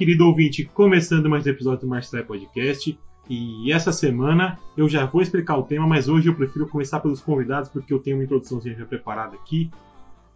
[0.00, 2.98] Querido ouvinte, começando mais um episódio do Marstyle Podcast.
[3.28, 7.20] E essa semana eu já vou explicar o tema, mas hoje eu prefiro começar pelos
[7.20, 9.70] convidados porque eu tenho uma introduçãozinha já preparada aqui.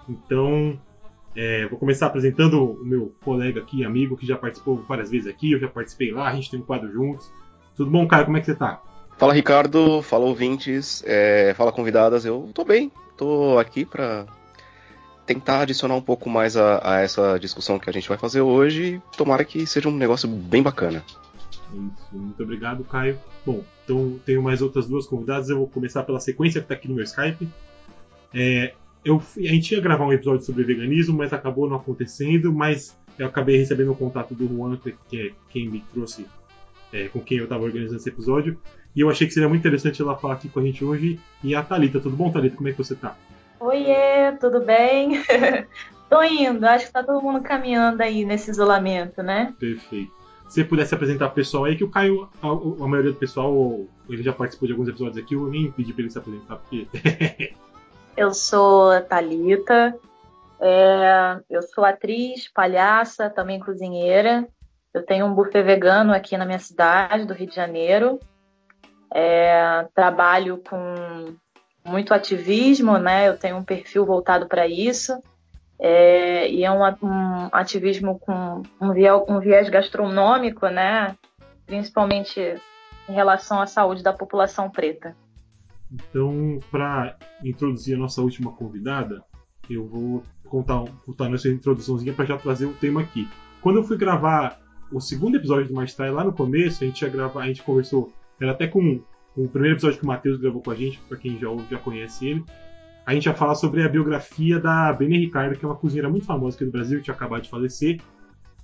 [0.07, 0.79] Então,
[1.35, 5.53] é, vou começar apresentando o meu colega aqui, amigo, que já participou várias vezes aqui,
[5.53, 7.33] eu já participei lá, a gente tem um quadro juntos.
[7.75, 8.27] Tudo bom, Caio?
[8.27, 8.83] Como é que você tá?
[9.17, 10.03] Fala, Ricardo.
[10.03, 11.03] Fala, ouvintes.
[11.07, 12.27] É, fala, convidadas.
[12.27, 12.93] Eu tô bem.
[13.17, 14.27] Tô aqui pra
[15.27, 19.01] tentar adicionar um pouco mais a, a, essa discussão que a gente vai fazer hoje.
[19.17, 21.03] Tomara que seja um negócio bem bacana.
[21.73, 23.19] Isso, muito obrigado, Caio.
[23.45, 25.49] Bom, então tenho mais outras duas convidadas.
[25.49, 27.49] Eu vou começar pela sequência que está aqui no meu Skype.
[28.33, 28.75] É,
[29.05, 32.53] eu, a gente ia gravar um episódio sobre veganismo, mas acabou não acontecendo.
[32.53, 34.79] Mas eu acabei recebendo o contato do Juan,
[35.09, 36.27] que é quem me trouxe,
[36.93, 38.59] é, com quem eu estava organizando esse episódio.
[38.95, 41.19] E eu achei que seria muito interessante ela falar aqui com a gente hoje.
[41.43, 42.57] E a Thalita, tudo bom, Thalita?
[42.57, 43.17] Como é que você está?
[43.65, 45.23] Oiê, tudo bem?
[46.11, 49.55] Tô indo, acho que tá todo mundo caminhando aí nesse isolamento, né?
[49.59, 50.13] Perfeito.
[50.51, 53.81] Se você pudesse apresentar o pessoal aí, que o Caio, a, a, maioria do pessoal,
[54.07, 56.87] ele já participou de alguns episódios aqui, eu nem pedi pra ele se apresentar, porque.
[58.15, 59.99] eu sou a Thalita,
[60.61, 64.47] é, eu sou atriz, palhaça, também cozinheira.
[64.93, 68.21] Eu tenho um buffet vegano aqui na minha cidade, do Rio de Janeiro.
[69.11, 71.35] É, trabalho com
[71.85, 73.29] muito ativismo, né?
[73.29, 75.13] Eu tenho um perfil voltado para isso.
[75.79, 81.15] É, e é um, um ativismo com um viés, um viés, gastronômico, né?
[81.67, 82.41] Principalmente
[83.09, 85.17] em relação à saúde da população preta.
[85.93, 89.23] Então, para introduzir a nossa última convidada,
[89.69, 93.29] eu vou contar, contar nossa introduçãozinha para já trazer o tema aqui.
[93.61, 94.61] Quando eu fui gravar
[94.93, 98.13] o segundo episódio do Maestrai lá no começo, a gente ia gravar, a gente conversou,
[98.41, 99.03] era até com
[99.37, 102.27] o primeiro episódio que o Matheus gravou com a gente, para quem já já conhece
[102.27, 102.45] ele,
[103.07, 106.25] a gente ia falar sobre a biografia da Bene Ricardo, que é uma cozinheira muito
[106.25, 108.01] famosa aqui no Brasil, que tinha acabado de falecer.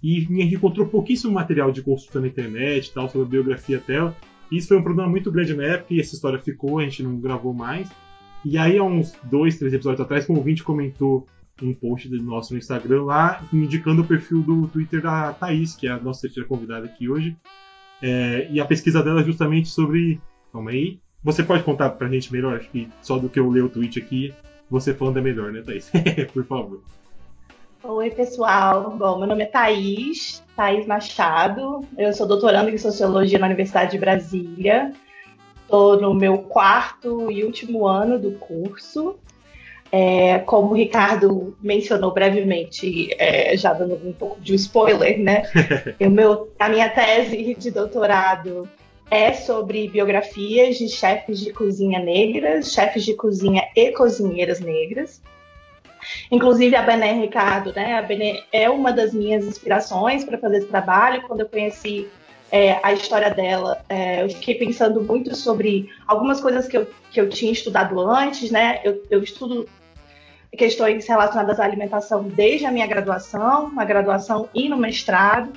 [0.02, 0.22] E
[0.54, 4.16] encontrou pouquíssimo material de consulta na internet tal, sobre a biografia dela.
[4.50, 7.02] E isso foi um problema muito grande na época, e essa história ficou, a gente
[7.02, 7.90] não gravou mais.
[8.42, 11.26] E aí, há uns dois, três episódios atrás, o ouvinte comentou
[11.62, 15.90] um post nosso no Instagram lá, indicando o perfil do Twitter da Thaís, que é
[15.90, 17.36] a nossa terceira convidada aqui hoje.
[18.02, 20.18] É, e a pesquisa dela é justamente sobre
[20.52, 20.98] Calma aí.
[21.22, 22.56] Você pode contar pra gente melhor?
[22.56, 24.34] Acho que só do que eu ler o tweet aqui,
[24.70, 25.90] você falando é melhor, né, Thaís?
[26.32, 26.80] Por favor.
[27.82, 28.90] Oi, pessoal.
[28.96, 31.86] Bom, meu nome é Thaís, Thaís Machado.
[31.96, 34.92] Eu sou doutoranda em Sociologia na Universidade de Brasília.
[35.62, 39.16] Estou no meu quarto e último ano do curso.
[39.92, 45.42] É, como o Ricardo mencionou brevemente, é, já dando um pouco de spoiler, né?
[46.00, 48.68] o meu, a minha tese de doutorado
[49.10, 55.20] é sobre biografias de chefes de cozinha negras, chefes de cozinha e cozinheiras negras.
[56.30, 57.98] Inclusive a Bené Ricardo, né?
[57.98, 61.22] A Bené é uma das minhas inspirações para fazer esse trabalho.
[61.22, 62.08] Quando eu conheci
[62.50, 67.20] é, a história dela, é, eu fiquei pensando muito sobre algumas coisas que eu, que
[67.20, 68.80] eu tinha estudado antes, né?
[68.84, 69.68] Eu, eu estudo
[70.56, 75.52] questões relacionadas à alimentação desde a minha graduação, na graduação e no mestrado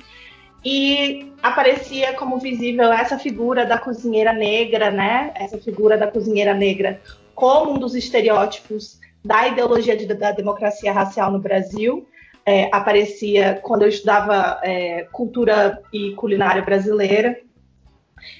[0.64, 5.32] e aparecia como visível essa figura da cozinheira negra, né?
[5.34, 7.00] Essa figura da cozinheira negra
[7.34, 12.08] como um dos estereótipos da ideologia de, da democracia racial no Brasil.
[12.46, 17.38] É, aparecia quando eu estudava é, cultura e culinária brasileira.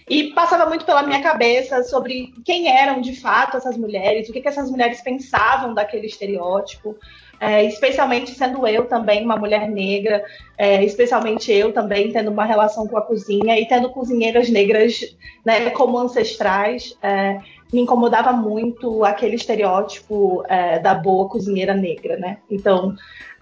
[0.09, 4.41] E passava muito pela minha cabeça sobre quem eram de fato essas mulheres, o que,
[4.41, 6.97] que essas mulheres pensavam daquele estereótipo,
[7.41, 10.25] é, especialmente sendo eu também uma mulher negra,
[10.57, 15.71] é, especialmente eu também tendo uma relação com a cozinha e tendo cozinheiras negras né,
[15.71, 16.97] como ancestrais.
[17.03, 17.39] É,
[17.73, 22.39] me incomodava muito aquele estereótipo é, da boa cozinheira negra, né?
[22.49, 22.95] Então,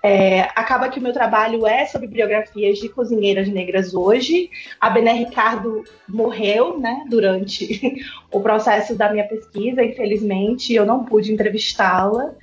[0.03, 4.51] é, acaba que o meu trabalho é sobre biografias de cozinheiras negras hoje.
[4.81, 8.03] A Bené Ricardo morreu né, durante
[8.33, 12.35] o processo da minha pesquisa, infelizmente, eu não pude entrevistá-la.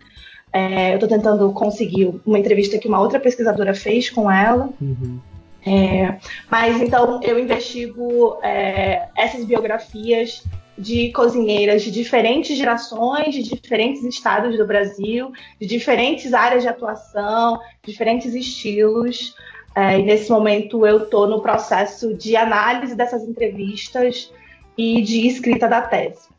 [0.51, 4.69] É, eu estou tentando conseguir uma entrevista que uma outra pesquisadora fez com ela.
[4.81, 5.19] Uhum.
[5.65, 6.17] É,
[6.49, 10.43] mas então eu investigo é, essas biografias
[10.77, 17.59] de cozinheiras de diferentes gerações, de diferentes estados do Brasil, de diferentes áreas de atuação,
[17.83, 19.35] diferentes estilos.
[19.75, 24.33] É, e nesse momento eu estou no processo de análise dessas entrevistas
[24.77, 26.29] e de escrita da tese.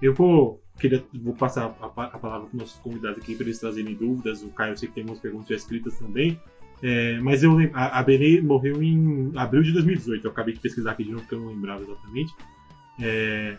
[0.00, 1.88] Eu vou queria, vou passar a, a
[2.18, 4.42] palavra para os nossos convidados aqui para eles trazerem dúvidas.
[4.42, 6.40] O Caio, eu sei que tem umas perguntas já escritas também.
[6.82, 10.26] É, mas eu, a, a Benê morreu em abril de 2018.
[10.26, 12.34] Eu acabei de pesquisar aqui de novo porque eu não lembrava exatamente.
[13.00, 13.56] É,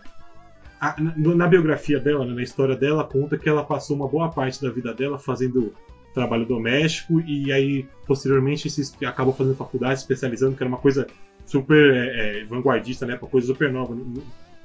[0.79, 4.29] a, na, na, biografia dela, né, na história dela, conta que ela passou uma boa
[4.29, 5.73] parte da vida dela fazendo
[6.13, 11.07] trabalho doméstico e aí posteriormente se acabou fazendo faculdade, especializando, que era uma coisa
[11.45, 13.95] super é, é, vanguardista, né, uma coisa super nova,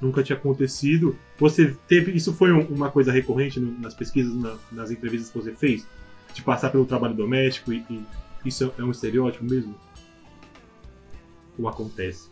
[0.00, 1.16] nunca tinha acontecido.
[1.38, 5.38] Você teve, isso foi um, uma coisa recorrente no, nas pesquisas, na, nas entrevistas que
[5.38, 5.86] você fez,
[6.32, 8.04] de passar pelo trabalho doméstico e, e
[8.44, 9.74] isso é um estereótipo mesmo?
[11.58, 12.30] Ou acontece?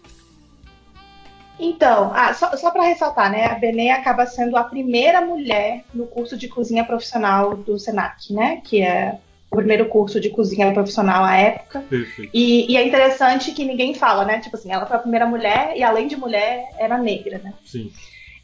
[1.58, 3.46] Então, ah, só, só para ressaltar, né?
[3.46, 8.60] A Benê acaba sendo a primeira mulher no curso de cozinha profissional do Senac, né?
[8.64, 9.18] Que é
[9.50, 11.84] o primeiro curso de cozinha profissional à época.
[12.32, 14.40] E, e, é interessante que ninguém fala, né?
[14.40, 17.54] Tipo assim, ela foi a primeira mulher e além de mulher era negra, né?
[17.64, 17.90] Sim.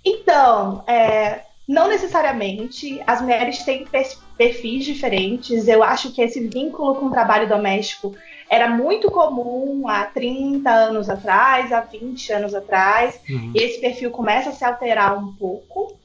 [0.05, 3.87] Então, é, não necessariamente as mulheres têm
[4.37, 5.69] perfis diferentes.
[5.69, 8.15] Eu acho que esse vínculo com o trabalho doméstico
[8.49, 13.21] era muito comum há 30 anos atrás, há 20 anos atrás.
[13.29, 13.53] Uhum.
[13.55, 15.97] Esse perfil começa a se alterar um pouco.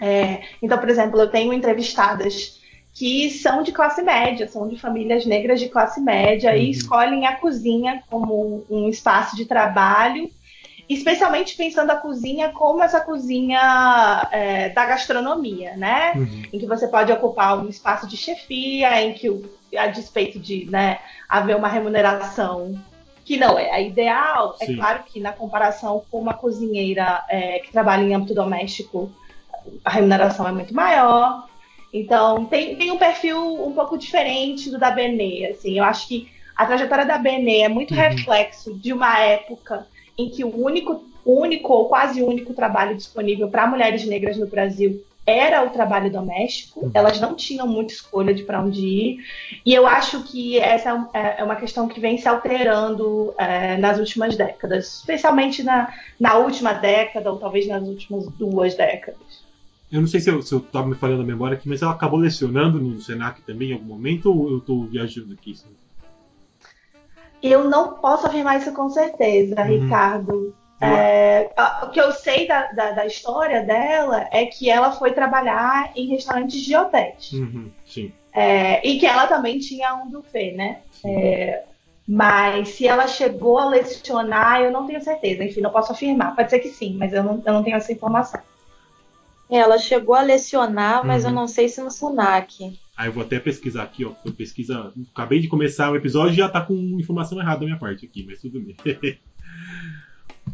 [0.00, 2.60] É, então, por exemplo, eu tenho entrevistadas
[2.94, 6.56] que são de classe média, são de famílias negras de classe média uhum.
[6.56, 10.30] e escolhem a cozinha como um espaço de trabalho
[10.88, 16.12] especialmente pensando a cozinha como essa cozinha é, da gastronomia, né?
[16.14, 16.42] Uhum.
[16.52, 19.28] Em que você pode ocupar um espaço de chefia, em que,
[19.76, 20.98] a despeito de né,
[21.28, 22.78] haver uma remuneração
[23.24, 24.74] que não é a ideal, é Sim.
[24.74, 29.10] é claro que na comparação com uma cozinheira é, que trabalha em âmbito doméstico,
[29.82, 31.48] a remuneração é muito maior.
[31.94, 35.46] Então, tem, tem um perfil um pouco diferente do da Benê.
[35.46, 38.00] Assim, eu acho que a trajetória da Benê é muito uhum.
[38.00, 39.86] reflexo de uma época
[40.18, 45.04] em que o único, único ou quase único trabalho disponível para mulheres negras no Brasil
[45.24, 46.90] era o trabalho doméstico, uhum.
[46.92, 49.18] elas não tinham muita escolha de para onde ir,
[49.64, 53.98] e eu acho que essa é, é uma questão que vem se alterando é, nas
[53.98, 59.43] últimas décadas, especialmente na, na última década, ou talvez nas últimas duas décadas.
[59.90, 62.80] Eu não sei se eu, estava me falando a memória aqui, mas ela acabou lecionando
[62.80, 65.54] no Senac também em algum momento, ou eu estou viajando aqui?
[67.42, 69.66] Eu não posso afirmar isso com certeza, uhum.
[69.66, 70.54] Ricardo.
[70.80, 71.50] É,
[71.82, 76.08] o que eu sei da, da, da, história dela é que ela foi trabalhar em
[76.08, 77.32] restaurantes de hotéis.
[77.32, 78.12] Uhum, sim.
[78.32, 80.80] É, e que ela também tinha um buffet, né?
[81.04, 81.62] É,
[82.06, 85.44] mas se ela chegou a lecionar, eu não tenho certeza.
[85.44, 86.34] Enfim, não posso afirmar.
[86.34, 88.40] Pode ser que sim, mas eu não, eu não tenho essa informação.
[89.56, 91.30] Ela chegou a lecionar, mas uhum.
[91.30, 92.76] eu não sei se no SUNAC.
[92.96, 94.12] Aí eu vou até pesquisar aqui, ó.
[94.24, 94.92] Eu pesquisa.
[95.14, 98.24] Acabei de começar o episódio e já tá com informação errada da minha parte aqui,
[98.26, 98.76] mas tudo bem.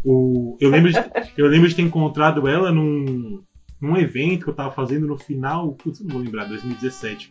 [0.05, 0.99] o, eu, lembro de,
[1.35, 3.43] eu lembro de ter encontrado ela num,
[3.81, 5.73] num evento que eu tava fazendo no final.
[5.73, 7.31] Putz, não vou lembrar, 2017.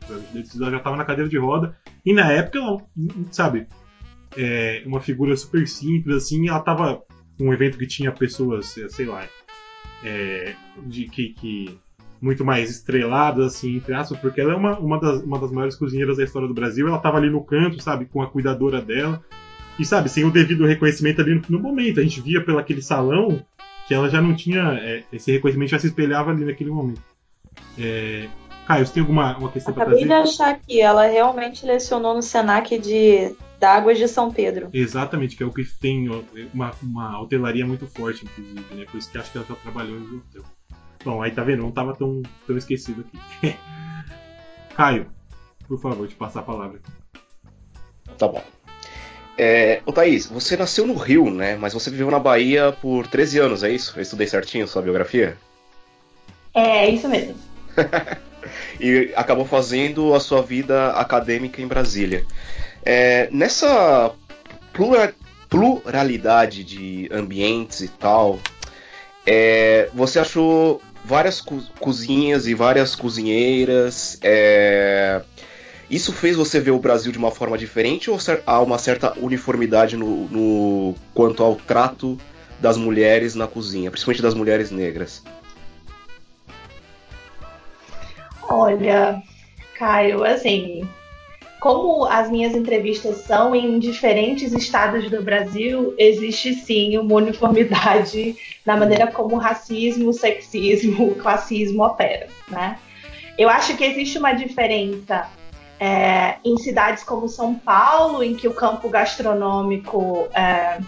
[0.59, 1.77] Ela já tava na cadeira de roda.
[2.03, 2.77] E na época, ela,
[3.29, 3.67] sabe,
[4.35, 6.49] é, uma figura super simples, assim.
[6.49, 7.03] Ela tava.
[7.41, 9.25] Um evento que tinha pessoas, sei lá,
[10.03, 10.53] é,
[10.85, 11.79] de que, que
[12.21, 15.75] muito mais estrelada, assim, entre aspas, porque ela é uma, uma, das, uma das maiores
[15.75, 16.87] cozinheiras da história do Brasil.
[16.87, 19.23] Ela tava ali no canto, sabe, com a cuidadora dela.
[19.77, 21.99] E, sabe, sem o devido reconhecimento ali no, no momento.
[21.99, 23.41] A gente via pelo aquele salão
[23.87, 24.73] que ela já não tinha.
[24.81, 27.01] É, esse reconhecimento já se espelhava ali naquele momento.
[27.77, 28.27] É,
[28.67, 30.03] Caio, você tem alguma uma questão para trazer?
[30.03, 34.69] Acabei de achar que ela realmente lecionou no Senac de D'Águas de São Pedro.
[34.73, 36.07] Exatamente, que é o que tem
[36.53, 38.85] uma, uma hotelaria muito forte, inclusive, né?
[38.89, 40.43] Por isso que acho que ela já trabalhou em hotel.
[41.03, 41.63] Bom, aí tá vendo?
[41.63, 43.05] Não tava tão, tão esquecido
[43.41, 43.55] aqui.
[44.75, 45.07] Caio,
[45.67, 46.79] por favor, te passar a palavra.
[48.17, 48.43] Tá bom.
[49.37, 51.55] É, ô Thaís, você nasceu no Rio, né?
[51.55, 53.93] Mas você viveu na Bahia por 13 anos, é isso?
[53.97, 55.37] Eu estudei certinho sua biografia?
[56.53, 57.35] É isso mesmo.
[58.79, 62.25] e acabou fazendo a sua vida acadêmica em Brasília.
[62.83, 64.11] É, nessa
[65.49, 68.39] pluralidade de ambientes e tal,
[69.25, 74.19] é, você achou várias co cozinhas e várias cozinheiras.
[74.21, 75.21] É...
[75.89, 79.97] Isso fez você ver o Brasil de uma forma diferente ou há uma certa uniformidade
[79.97, 82.15] no, no, quanto ao trato
[82.59, 85.23] das mulheres na cozinha, principalmente das mulheres negras?
[88.47, 89.19] Olha,
[89.75, 90.87] Caio, assim,
[91.59, 98.35] como as minhas entrevistas são em diferentes estados do Brasil, existe sim uma uniformidade
[98.65, 102.79] na maneira como o racismo, o sexismo, o classismo opera, né?
[103.37, 105.29] Eu acho que existe uma diferença
[105.79, 110.79] é, em cidades como São Paulo, em que o campo gastronômico é,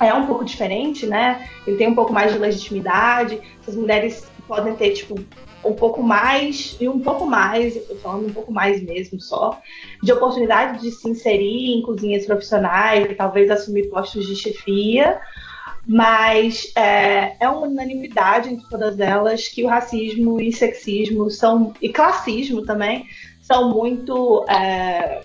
[0.00, 1.48] é um pouco diferente, né?
[1.66, 5.14] Ele tem um pouco mais de legitimidade, as mulheres podem ter, tipo,
[5.64, 9.60] um pouco mais, e um pouco mais, eu tô falando um pouco mais mesmo só,
[10.02, 15.20] de oportunidade de se inserir em cozinhas profissionais, talvez assumir postos de chefia.
[15.86, 21.88] mas é, é uma unanimidade entre todas elas que o racismo e sexismo são e
[21.88, 23.06] classismo também
[23.40, 25.22] são muito é,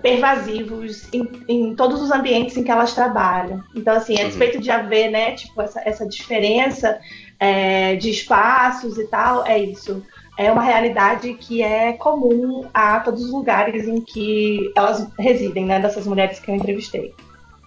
[0.00, 3.62] pervasivos em, em, todos os ambientes em que elas trabalham.
[3.74, 6.98] Então, assim, a despeito de haver, né, tipo, essa, essa diferença
[7.42, 10.00] é, de espaços e tal, é isso.
[10.38, 15.80] É uma realidade que é comum a todos os lugares em que elas residem, né,
[15.80, 17.12] dessas mulheres que eu entrevistei.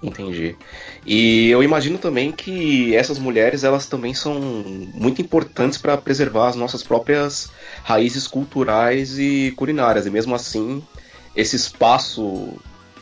[0.02, 0.56] Entendi.
[1.06, 4.40] E eu imagino também que essas mulheres elas também são
[4.94, 7.52] muito importantes para preservar as nossas próprias
[7.84, 10.06] raízes culturais e culinárias.
[10.06, 10.82] E mesmo assim,
[11.36, 12.54] esse espaço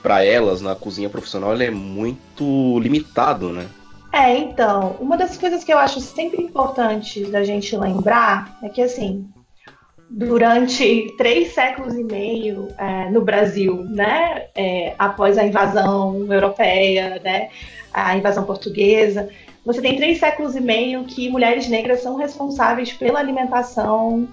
[0.01, 3.67] para elas na cozinha profissional é muito limitado, né?
[4.13, 8.79] É, então, uma das coisas que eu acho sempre importante da gente lembrar é que
[8.79, 9.27] assim,
[10.07, 17.49] durante três séculos e meio é, no Brasil, né, é, após a invasão europeia, né,
[17.91, 19.29] a invasão portuguesa,
[19.65, 24.27] você tem três séculos e meio que mulheres negras são responsáveis pela alimentação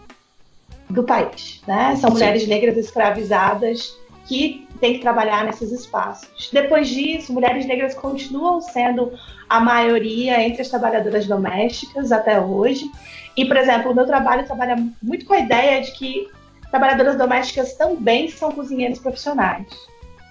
[0.90, 1.94] do país, né?
[1.96, 3.96] São mulheres negras escravizadas
[4.26, 6.50] que têm que trabalhar nesses espaços.
[6.52, 9.12] Depois disso, mulheres negras continuam sendo
[9.48, 12.90] a maioria entre as trabalhadoras domésticas até hoje.
[13.36, 16.28] E, por exemplo, o meu trabalho trabalha muito com a ideia de que
[16.70, 19.66] trabalhadoras domésticas também são cozinheiros profissionais.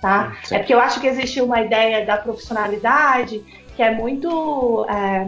[0.02, 0.38] Tá?
[0.50, 3.44] É porque eu acho que existe uma ideia da profissionalidade
[3.76, 5.28] que é muito é,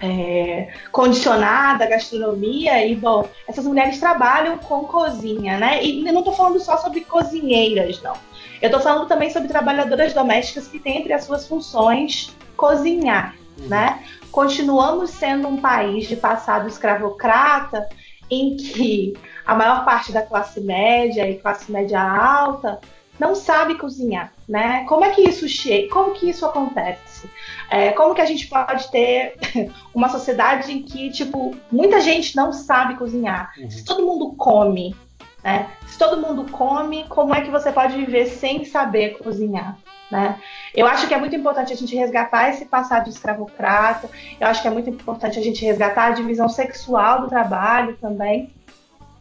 [0.00, 5.84] é, condicionada à gastronomia e, bom, essas mulheres trabalham com cozinha, né?
[5.84, 8.14] E não estou falando só sobre cozinheiras, não.
[8.60, 13.68] Eu estou falando também sobre trabalhadoras domésticas que têm entre as suas funções cozinhar, uhum.
[13.68, 14.02] né?
[14.32, 17.88] Continuamos sendo um país de passado escravocrata
[18.30, 19.14] em que
[19.46, 22.80] a maior parte da classe média e classe média alta
[23.18, 24.84] não sabe cozinhar, né?
[24.84, 25.88] Como é que isso chega?
[25.92, 27.28] Como que isso acontece?
[27.68, 29.36] É, como que a gente pode ter
[29.94, 33.52] uma sociedade em que, tipo, muita gente não sabe cozinhar?
[33.58, 33.70] Uhum.
[33.70, 34.94] Se todo mundo come,
[35.42, 35.70] né?
[35.86, 39.78] Se todo mundo come, como é que você pode viver sem saber cozinhar?
[40.10, 40.40] Né?
[40.74, 44.08] Eu acho que é muito importante a gente resgatar esse passado escravocrata,
[44.40, 48.52] eu acho que é muito importante a gente resgatar a divisão sexual do trabalho também,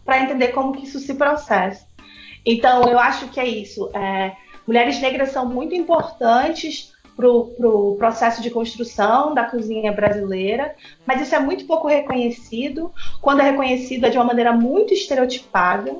[0.05, 1.85] para entender como que isso se processa.
[2.45, 3.91] Então, eu acho que é isso.
[3.93, 4.31] É,
[4.65, 11.19] mulheres negras são muito importantes para o pro processo de construção da cozinha brasileira, mas
[11.19, 12.91] isso é muito pouco reconhecido.
[13.19, 15.95] Quando é reconhecido, é de uma maneira muito estereotipada.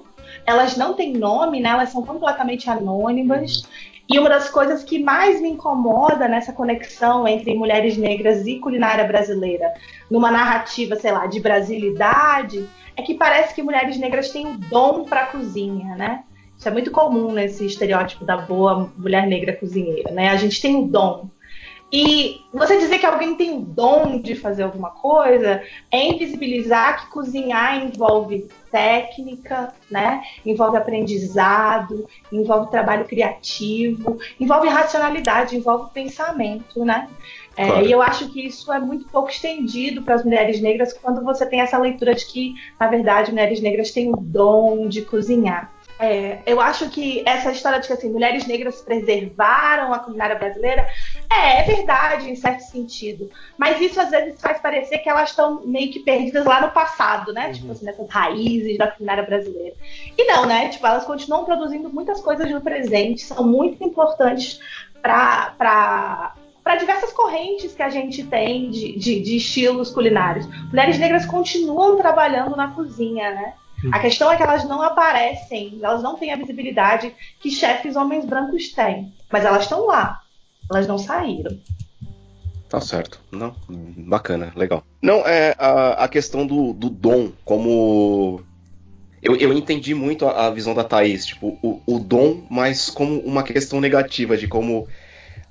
[0.45, 1.69] Elas não têm nome, né?
[1.69, 3.67] elas são completamente anônimas.
[4.09, 9.03] E uma das coisas que mais me incomoda nessa conexão entre mulheres negras e culinária
[9.03, 9.73] brasileira,
[10.09, 15.03] numa narrativa, sei lá, de brasilidade, é que parece que mulheres negras têm o dom
[15.03, 16.23] para a cozinha, né?
[16.57, 20.29] Isso é muito comum nesse estereótipo da boa mulher negra cozinheira, né?
[20.29, 21.29] A gente tem o dom.
[21.91, 27.11] E você dizer que alguém tem o dom de fazer alguma coisa é invisibilizar que
[27.11, 30.21] cozinhar envolve técnica, né?
[30.45, 37.07] Envolve aprendizado, envolve trabalho criativo, envolve racionalidade, envolve pensamento, né?
[37.55, 37.85] É, claro.
[37.87, 41.45] E eu acho que isso é muito pouco estendido para as mulheres negras quando você
[41.45, 45.71] tem essa leitura de que, na verdade, mulheres negras têm o dom de cozinhar.
[45.99, 50.87] É, eu acho que essa história de que assim, mulheres negras preservaram a culinária brasileira
[51.29, 55.65] é, é, verdade em certo sentido, mas isso às vezes faz parecer que elas estão
[55.65, 57.47] meio que perdidas lá no passado, né?
[57.47, 57.53] Uhum.
[57.53, 59.75] Tipo assim, nessas raízes da culinária brasileira.
[60.17, 60.69] E não, né?
[60.69, 64.59] Tipo, elas continuam produzindo muitas coisas no presente, são muito importantes
[65.01, 66.33] para
[66.67, 70.45] para diversas correntes que a gente tem de, de, de estilos culinários.
[70.67, 73.53] Mulheres negras continuam trabalhando na cozinha, né?
[73.91, 78.25] A questão é que elas não aparecem, elas não têm a visibilidade que chefes homens
[78.25, 79.13] brancos têm.
[79.31, 80.21] Mas elas estão lá.
[80.69, 81.57] Elas não saíram.
[82.67, 83.21] Tá certo.
[83.31, 84.83] Não, bacana, legal.
[85.01, 88.41] Não, é a, a questão do, do dom, como.
[89.21, 93.19] Eu, eu entendi muito a, a visão da Thaís, tipo, o, o dom, mas como
[93.19, 94.87] uma questão negativa, de como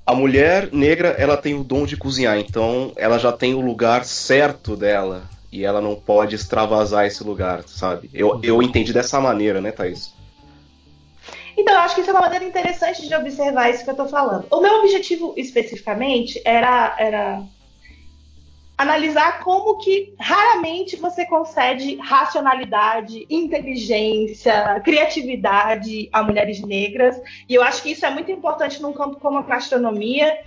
[0.04, 4.04] a mulher negra ela tem o dom de cozinhar, então ela já tem o lugar
[4.04, 8.10] certo dela e ela não pode extravasar esse lugar, sabe?
[8.12, 10.14] Eu, eu entendi dessa maneira, né, Thaís?
[11.56, 14.08] Então, eu acho que isso é uma maneira interessante de observar isso que eu estou
[14.08, 14.46] falando.
[14.50, 17.42] O meu objetivo especificamente era, era
[18.76, 27.18] analisar como que raramente você concede racionalidade, inteligência, criatividade a mulheres negras.
[27.48, 30.38] E eu acho que isso é muito importante num campo como a gastronomia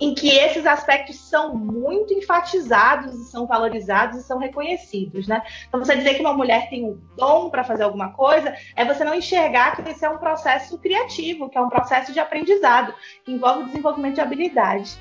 [0.00, 5.42] em que esses aspectos são muito enfatizados e são valorizados e são reconhecidos, né?
[5.68, 8.84] Então você dizer que uma mulher tem o um dom para fazer alguma coisa é
[8.84, 12.94] você não enxergar que esse é um processo criativo, que é um processo de aprendizado,
[13.24, 14.96] que envolve o desenvolvimento de habilidade.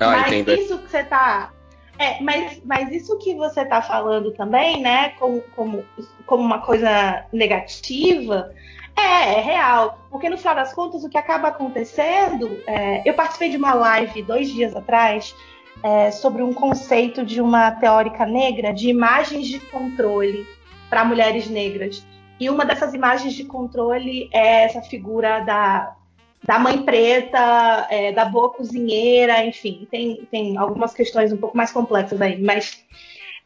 [0.00, 0.60] Ah, mas entendo.
[0.60, 1.52] isso que você tá.
[1.98, 5.84] É, mas, mas isso que você tá falando também, né, como, como,
[6.26, 8.54] como uma coisa negativa,
[8.98, 10.06] é, é real.
[10.10, 12.62] Porque no final das contas, o que acaba acontecendo.
[12.66, 15.34] é, eu participei de uma live dois dias atrás
[15.82, 20.46] é, sobre um conceito de uma teórica negra de imagens de controle
[20.88, 22.04] para mulheres negras.
[22.40, 25.96] E uma dessas imagens de controle é essa figura da,
[26.44, 31.72] da mãe preta, é, da boa cozinheira, enfim, tem, tem algumas questões um pouco mais
[31.72, 32.84] complexas aí, mas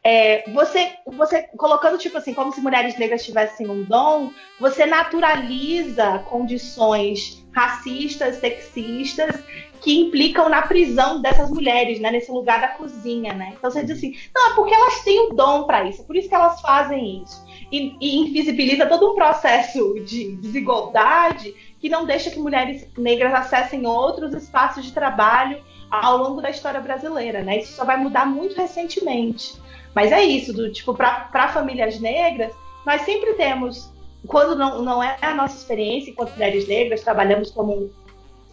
[0.03, 6.19] é, você, você colocando tipo assim, como se mulheres negras tivessem um dom, você naturaliza
[6.29, 9.41] condições racistas, sexistas
[9.79, 13.53] que implicam na prisão dessas mulheres, né, nesse lugar da cozinha, né?
[13.57, 16.15] Então você diz assim, não, é porque elas têm o dom para isso, é por
[16.15, 17.45] isso que elas fazem isso.
[17.71, 23.85] E, e invisibiliza todo um processo de desigualdade que não deixa que mulheres negras acessem
[23.85, 27.59] outros espaços de trabalho ao longo da história brasileira, né?
[27.59, 29.61] Isso só vai mudar muito recentemente.
[29.93, 32.53] Mas é isso, do tipo, para famílias negras,
[32.85, 33.91] nós sempre temos,
[34.27, 37.91] quando não, não é a nossa experiência enquanto mulheres negras, trabalhamos como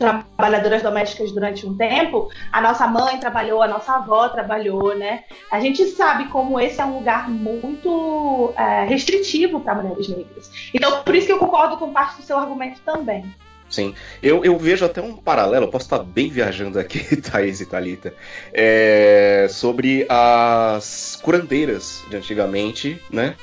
[0.01, 5.25] trabalhadoras domésticas durante um tempo, a nossa mãe trabalhou, a nossa avó trabalhou, né?
[5.51, 10.51] A gente sabe como esse é um lugar muito é, restritivo para mulheres negras.
[10.73, 13.31] Então, por isso que eu concordo com parte do seu argumento também.
[13.71, 18.13] Sim, eu, eu vejo até um paralelo, posso estar bem viajando aqui, Thaís e Thalita,
[18.53, 23.37] é, sobre as curandeiras de antigamente, né?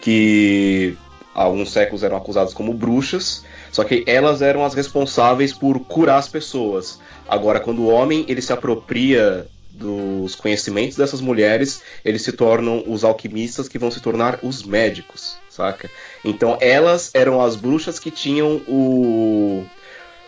[0.00, 0.96] Que
[1.34, 6.18] há alguns séculos eram acusadas como bruxas, só que elas eram as responsáveis por curar
[6.18, 7.00] as pessoas.
[7.28, 13.02] Agora, quando o homem ele se apropria dos conhecimentos dessas mulheres, eles se tornam os
[13.02, 15.88] alquimistas que vão se tornar os médicos, saca?
[16.24, 19.64] Então elas eram as bruxas que tinham o,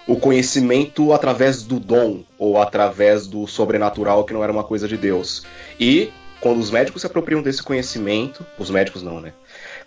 [0.07, 4.97] o conhecimento através do dom ou através do sobrenatural que não era uma coisa de
[4.97, 5.45] Deus.
[5.79, 9.33] E quando os médicos se apropriam desse conhecimento, os médicos não, né?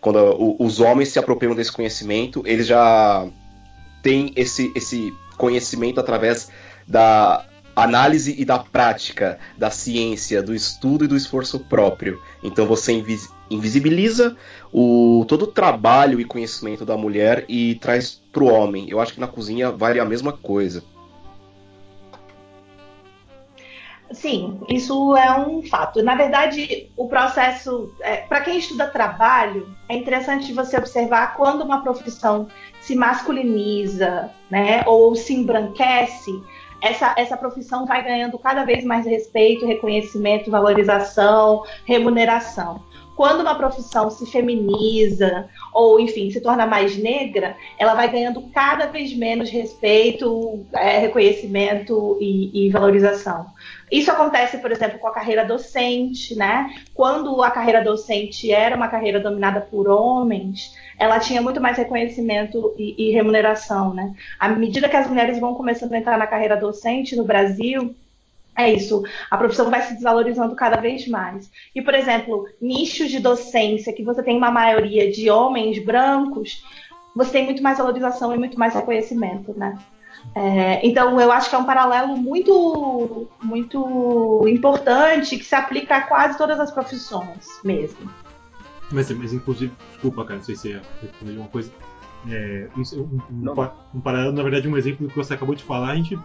[0.02, 3.28] Quando os homens se apropriam desse conhecimento, eles já
[4.02, 6.50] têm esse, esse conhecimento através
[6.88, 12.22] da análise e da prática, da ciência, do estudo e do esforço próprio.
[12.44, 12.94] Então você
[13.50, 14.36] invisibiliza
[14.72, 18.90] o, todo o trabalho e conhecimento da mulher e traz para o homem.
[18.90, 20.84] Eu acho que na cozinha vale a mesma coisa.
[24.12, 26.02] Sim, isso é um fato.
[26.02, 31.84] Na verdade, o processo, é, para quem estuda trabalho, é interessante você observar quando uma
[31.84, 32.48] profissão
[32.82, 36.32] se masculiniza, né, ou se embranquece,
[36.82, 42.82] essa, essa profissão vai ganhando cada vez mais respeito, reconhecimento, valorização, remuneração.
[43.20, 48.86] Quando uma profissão se feminiza, ou enfim, se torna mais negra, ela vai ganhando cada
[48.86, 53.48] vez menos respeito, é, reconhecimento e, e valorização.
[53.92, 56.74] Isso acontece, por exemplo, com a carreira docente, né?
[56.94, 62.74] Quando a carreira docente era uma carreira dominada por homens, ela tinha muito mais reconhecimento
[62.78, 64.14] e, e remuneração, né?
[64.40, 67.94] À medida que as mulheres vão começando a entrar na carreira docente no Brasil,
[68.60, 71.50] é isso, a profissão vai se desvalorizando cada vez mais.
[71.74, 76.64] E, por exemplo, nichos de docência que você tem uma maioria de homens brancos,
[77.16, 79.78] você tem muito mais valorização e muito mais reconhecimento, né?
[80.36, 86.02] É, então, eu acho que é um paralelo muito, muito importante que se aplica a
[86.02, 88.10] quase todas as profissões mesmo.
[88.92, 90.82] Mas, mas inclusive, desculpa, cara, não sei se é
[91.22, 91.72] uma coisa.
[92.30, 95.64] É, um, um, um, um paralelo, na verdade, um exemplo do que você acabou de
[95.64, 96.20] falar, a gente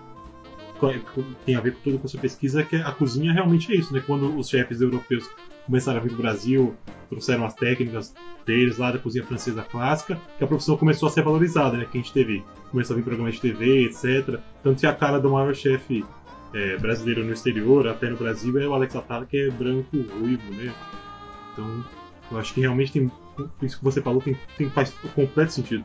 [1.44, 3.92] tem a ver com tudo com a sua pesquisa, que a cozinha realmente é isso,
[3.92, 4.02] né?
[4.06, 5.28] Quando os chefes europeus
[5.66, 6.74] começaram a vir do Brasil,
[7.08, 8.14] trouxeram as técnicas
[8.46, 11.86] deles lá da cozinha francesa clássica, que a profissão começou a ser valorizada, né?
[11.90, 14.40] Que a gente teve, começou a vir programas de TV, etc.
[14.62, 16.04] Tanto que a cara do maior chefe
[16.52, 20.50] é, brasileiro no exterior, até no Brasil, é o Alex Atala, que é branco, ruivo,
[20.52, 20.72] né?
[21.52, 21.84] Então,
[22.30, 23.10] eu acho que realmente tem
[23.62, 25.84] isso que você falou tem, tem faz completo sentido.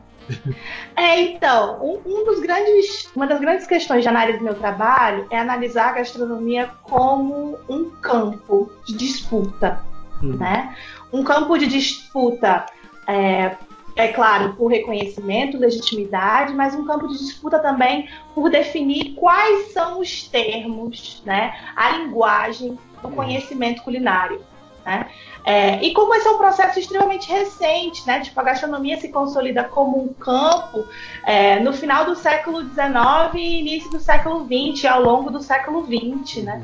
[0.96, 5.26] É, então, um, um, dos grandes, uma das grandes questões de análise do meu trabalho
[5.30, 9.82] é analisar a gastronomia como um campo de disputa,
[10.22, 10.36] hum.
[10.36, 10.76] né?
[11.12, 12.66] Um campo de disputa,
[13.06, 13.56] é,
[13.96, 20.00] é claro, por reconhecimento, legitimidade, mas um campo de disputa também por definir quais são
[20.00, 21.54] os termos, né?
[21.74, 23.12] A linguagem do hum.
[23.12, 24.40] conhecimento culinário.
[24.84, 25.06] Né?
[25.44, 28.20] É, e como esse é um processo extremamente recente, né?
[28.20, 30.86] Tipo, a gastronomia se consolida como um campo
[31.24, 35.84] é, no final do século XIX e início do século XX, ao longo do século
[35.84, 36.62] XX, né?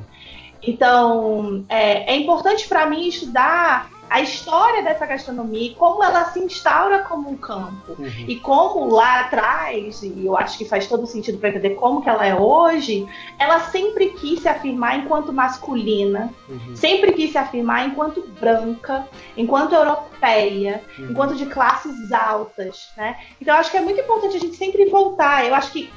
[0.62, 6.38] Então, é, é importante para mim estudar a história dessa gastronomia e como ela se
[6.38, 7.96] instaura como um campo.
[7.98, 8.24] Uhum.
[8.26, 12.08] E como lá atrás, e eu acho que faz todo sentido para entender como que
[12.08, 13.06] ela é hoje,
[13.38, 16.76] ela sempre quis se afirmar enquanto masculina, uhum.
[16.76, 21.10] sempre quis se afirmar enquanto branca, enquanto europeia, uhum.
[21.10, 23.16] enquanto de classes altas, né?
[23.40, 25.46] Então eu acho que é muito importante a gente sempre voltar.
[25.46, 25.92] Eu acho que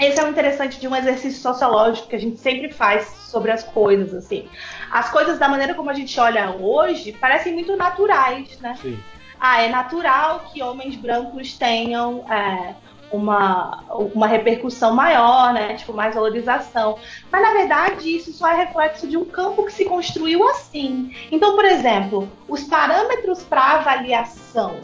[0.00, 3.62] esse é o interessante de um exercício sociológico que a gente sempre faz sobre as
[3.62, 4.48] coisas, assim.
[4.94, 8.78] As coisas, da maneira como a gente olha hoje, parecem muito naturais, né?
[8.80, 8.96] Sim.
[9.40, 12.76] Ah, é natural que homens brancos tenham é,
[13.10, 15.74] uma, uma repercussão maior, né?
[15.74, 16.96] Tipo, mais valorização.
[17.28, 21.12] Mas, na verdade, isso só é reflexo de um campo que se construiu assim.
[21.32, 24.78] Então, por exemplo, os parâmetros para avaliação,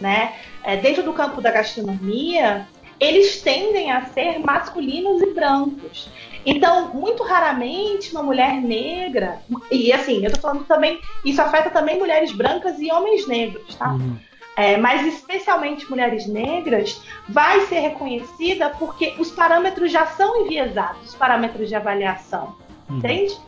[0.00, 0.36] né?
[0.62, 2.64] É, dentro do campo da gastronomia,
[3.00, 6.10] eles tendem a ser masculinos e brancos.
[6.44, 11.98] Então, muito raramente uma mulher negra, e assim, eu tô falando também, isso afeta também
[11.98, 13.90] mulheres brancas e homens negros, tá?
[13.90, 14.16] Uhum.
[14.56, 21.14] É, mas especialmente mulheres negras, vai ser reconhecida porque os parâmetros já são enviesados, os
[21.14, 22.56] parâmetros de avaliação,
[22.88, 22.98] uhum.
[22.98, 23.38] entende?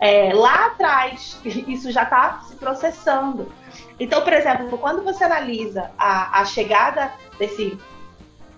[0.00, 3.52] É, lá atrás, isso já está se processando.
[3.98, 7.78] Então, por exemplo, quando você analisa a, a chegada desse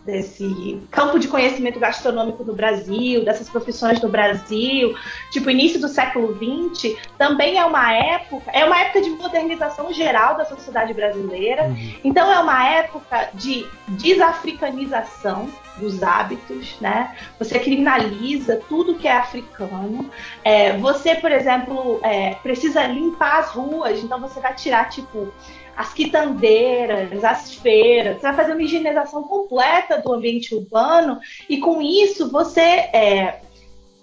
[0.04, 4.94] desse campo de conhecimento gastronômico no Brasil, dessas profissões no Brasil,
[5.30, 10.36] tipo início do século XX, também é uma época, é uma época de modernização geral
[10.36, 11.64] da sociedade brasileira.
[11.64, 11.94] Uhum.
[12.04, 17.16] Então é uma época de desafricanização dos hábitos, né?
[17.38, 20.10] Você criminaliza tudo que é africano.
[20.44, 25.32] É, você, por exemplo, é, precisa limpar as ruas, então você vai tirar tipo
[25.78, 31.80] as quitandeiras, as feiras, você vai fazer uma higienização completa do ambiente urbano e com
[31.80, 33.42] isso você é,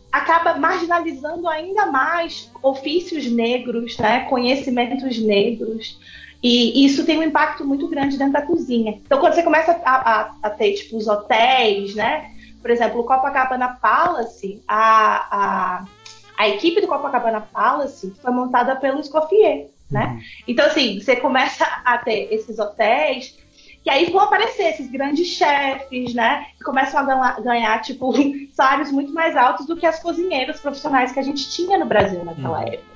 [0.09, 5.99] acaba marginalizando ainda mais ofícios negros, né, conhecimentos negros.
[6.41, 9.01] E isso tem um impacto muito grande dentro da cozinha.
[9.05, 12.31] Então, quando você começa a, a, a ter tipo, os hotéis, né?
[12.61, 15.85] Por exemplo, o Copacabana Palace, a, a,
[16.38, 20.08] a equipe do Copacabana Palace foi montada pelo Escoffier né?
[20.08, 20.21] Uhum.
[20.48, 23.38] Então, assim, você começa a ter esses hotéis
[23.84, 26.48] que aí vão aparecer esses grandes chefes, né?
[26.58, 28.12] Que começam a ganhar, tipo,
[28.52, 32.26] salários muito mais altos do que as cozinheiras profissionais que a gente tinha no Brasil
[32.26, 32.67] naquela uhum.
[32.67, 32.95] época.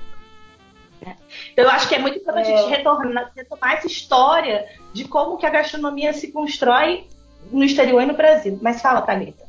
[1.00, 1.16] Né?
[1.52, 2.54] Então, eu acho que é muito importante é...
[2.54, 7.06] a gente retornar, retomar essa história de como que a gastronomia se constrói
[7.52, 8.58] no exterior e no Brasil.
[8.60, 9.48] Mas fala, Thalita.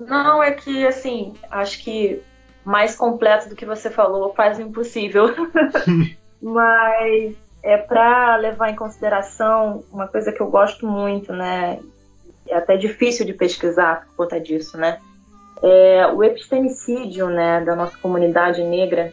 [0.00, 2.22] Não, é que, assim, acho que
[2.64, 5.28] mais completo do que você falou, quase impossível.
[6.40, 11.78] Mas é para levar em consideração uma coisa que eu gosto muito, né?
[12.48, 14.98] É até difícil de pesquisar por conta disso, né?
[15.62, 19.12] É, o epistemicídio, né, da nossa comunidade negra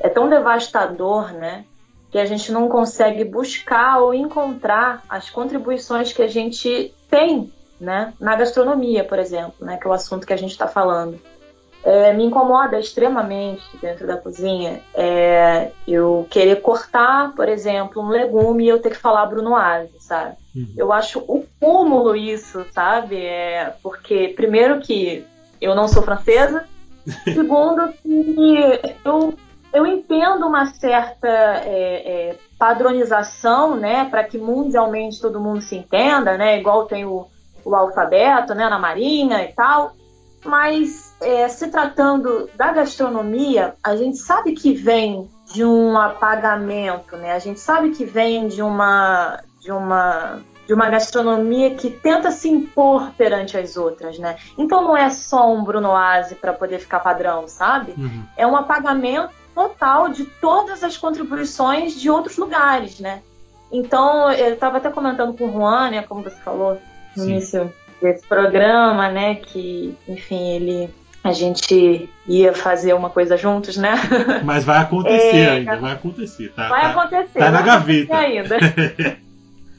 [0.00, 1.64] é tão devastador, né,
[2.10, 8.14] que a gente não consegue buscar ou encontrar as contribuições que a gente tem, né,
[8.18, 11.20] na gastronomia, por exemplo, né, que é o assunto que a gente está falando.
[11.84, 18.64] É, me incomoda extremamente dentro da cozinha é, eu querer cortar, por exemplo, um legume
[18.64, 20.36] e eu ter que falar brunoise, sabe?
[20.54, 20.72] Uhum.
[20.76, 23.16] Eu acho o cúmulo isso, sabe?
[23.16, 25.26] É, porque, primeiro, que
[25.60, 26.64] eu não sou francesa,
[27.24, 29.34] segundo, que eu,
[29.72, 36.36] eu entendo uma certa é, é, padronização, né, para que mundialmente todo mundo se entenda,
[36.36, 36.60] né?
[36.60, 37.26] Igual tem o,
[37.64, 39.96] o alfabeto, né, na Marinha e tal,
[40.44, 47.32] mas é, se tratando da gastronomia, a gente sabe que vem de um apagamento, né?
[47.32, 52.48] A gente sabe que vem de uma de uma de uma gastronomia que tenta se
[52.48, 54.36] impor perante as outras, né?
[54.56, 57.94] Então não é só um Brunoise para poder ficar padrão, sabe?
[57.96, 58.24] Uhum.
[58.36, 63.22] É um apagamento total de todas as contribuições de outros lugares, né?
[63.70, 66.78] Então, eu estava até comentando com o Juan, né, como você falou
[67.16, 67.30] no Sim.
[67.30, 73.94] início desse programa, né, que, enfim, ele a gente ia fazer uma coisa juntos, né?
[74.44, 76.68] Mas vai acontecer é, ainda, vai acontecer, tá?
[76.68, 77.38] Vai tá, acontecer.
[77.38, 78.16] Tá na gaveta.
[78.16, 78.56] Ainda.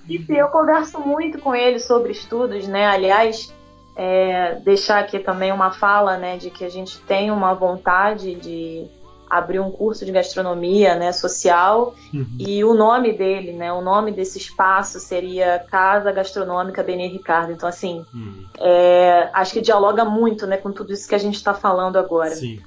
[0.08, 2.88] e eu converso muito com ele sobre estudos, né?
[2.88, 3.54] Aliás,
[3.96, 8.88] é, deixar aqui também uma fala, né, de que a gente tem uma vontade de
[9.34, 12.28] abrir um curso de gastronomia né, social uhum.
[12.38, 17.52] e o nome dele, né, o nome desse espaço seria Casa Gastronômica Benê Ricardo.
[17.52, 18.46] Então, assim, uhum.
[18.60, 22.36] é, acho que dialoga muito né, com tudo isso que a gente está falando agora.
[22.36, 22.62] Sim.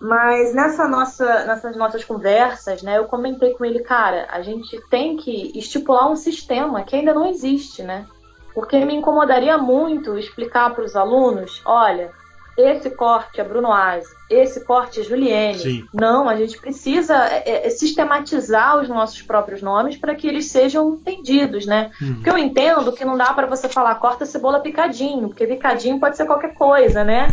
[0.00, 5.16] Mas nessa nossa, nessas nossas conversas, né, eu comentei com ele, cara, a gente tem
[5.16, 8.06] que estipular um sistema que ainda não existe, né?
[8.54, 12.10] Porque me incomodaria muito explicar para os alunos, olha,
[12.58, 15.58] esse corte é Brunoise, esse corte é Julienne.
[15.58, 15.84] Sim.
[15.94, 20.94] Não, a gente precisa é, é, sistematizar os nossos próprios nomes para que eles sejam
[20.94, 21.92] entendidos, né?
[22.02, 22.14] Uhum.
[22.14, 26.16] Porque eu entendo que não dá para você falar corta cebola picadinho, porque picadinho pode
[26.16, 27.32] ser qualquer coisa, né?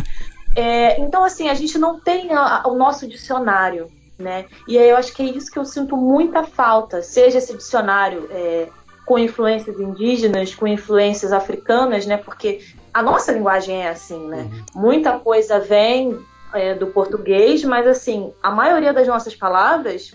[0.54, 4.46] É, então, assim, a gente não tem a, a, o nosso dicionário, né?
[4.68, 8.28] E aí eu acho que é isso que eu sinto muita falta, seja esse dicionário
[8.30, 8.68] é,
[9.06, 12.16] com influências indígenas, com influências africanas, né?
[12.16, 12.60] Porque
[12.92, 14.50] a nossa linguagem é assim, né?
[14.74, 14.82] Uhum.
[14.82, 16.18] Muita coisa vem
[16.52, 20.12] é, do português, mas assim, a maioria das nossas palavras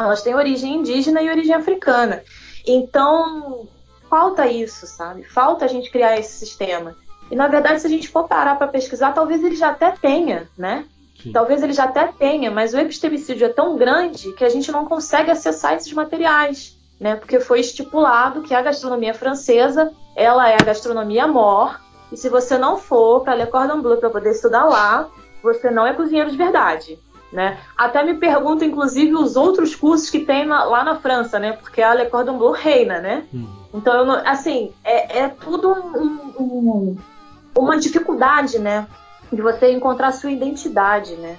[0.00, 2.22] elas têm origem indígena e origem africana.
[2.66, 3.68] Então,
[4.08, 5.24] falta isso, sabe?
[5.24, 6.96] Falta a gente criar esse sistema.
[7.30, 10.48] E na verdade, se a gente for parar para pesquisar, talvez ele já até tenha,
[10.56, 10.86] né?
[11.22, 11.32] Sim.
[11.32, 14.86] Talvez ele já até tenha, mas o epistemicídio é tão grande que a gente não
[14.86, 17.16] consegue acessar esses materiais, né?
[17.16, 21.80] Porque foi estipulado que a gastronomia francesa, ela é a gastronomia mor,
[22.12, 25.08] e se você não for para Le Cordon Bleu para poder estudar lá,
[25.42, 26.98] você não é cozinheiro de verdade.
[27.32, 27.58] Né?
[27.76, 31.52] Até me pergunto, inclusive, os outros cursos que tem na- lá na França, né?
[31.52, 33.24] Porque a Le Cordon Bleu reina, né?
[33.32, 33.48] Uhum.
[33.72, 36.96] Então, não- assim, é, é tudo um- um-
[37.56, 38.86] uma dificuldade, né?
[39.32, 41.38] De você encontrar a sua identidade, né?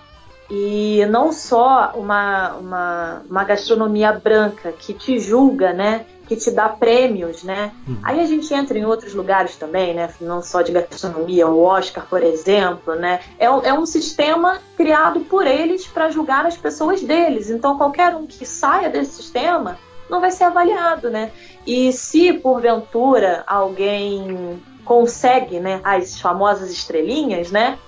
[0.56, 6.06] E não só uma, uma, uma gastronomia branca que te julga, né?
[6.28, 7.72] Que te dá prêmios, né?
[7.88, 7.98] Uhum.
[8.04, 10.14] Aí a gente entra em outros lugares também, né?
[10.22, 13.20] Não só de gastronomia, o Oscar, por exemplo, né?
[13.40, 17.50] É, um- é um sistema criado por eles para julgar as pessoas deles.
[17.50, 21.32] Então qualquer um que saia desse sistema não vai ser avaliado, né?
[21.66, 27.80] E se porventura alguém consegue, né, as famosas estrelinhas, né?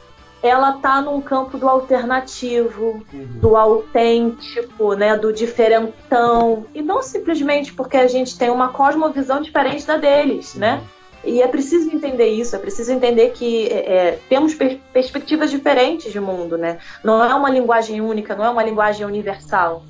[0.46, 3.40] Ela tá num campo do alternativo, Uhum.
[3.42, 9.88] do autêntico, né, do diferentão, e não simplesmente porque a gente tem uma cosmovisão diferente
[9.88, 10.84] da deles, né?
[11.24, 16.12] E é preciso entender isso, é preciso entender que é, é, temos per- perspectivas diferentes
[16.12, 16.78] de mundo, né?
[17.04, 19.84] Não é uma linguagem única, não é uma linguagem universal.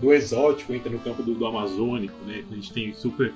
[0.00, 2.44] Do exótico entra no campo do, do amazônico, né?
[2.48, 3.32] A gente tem super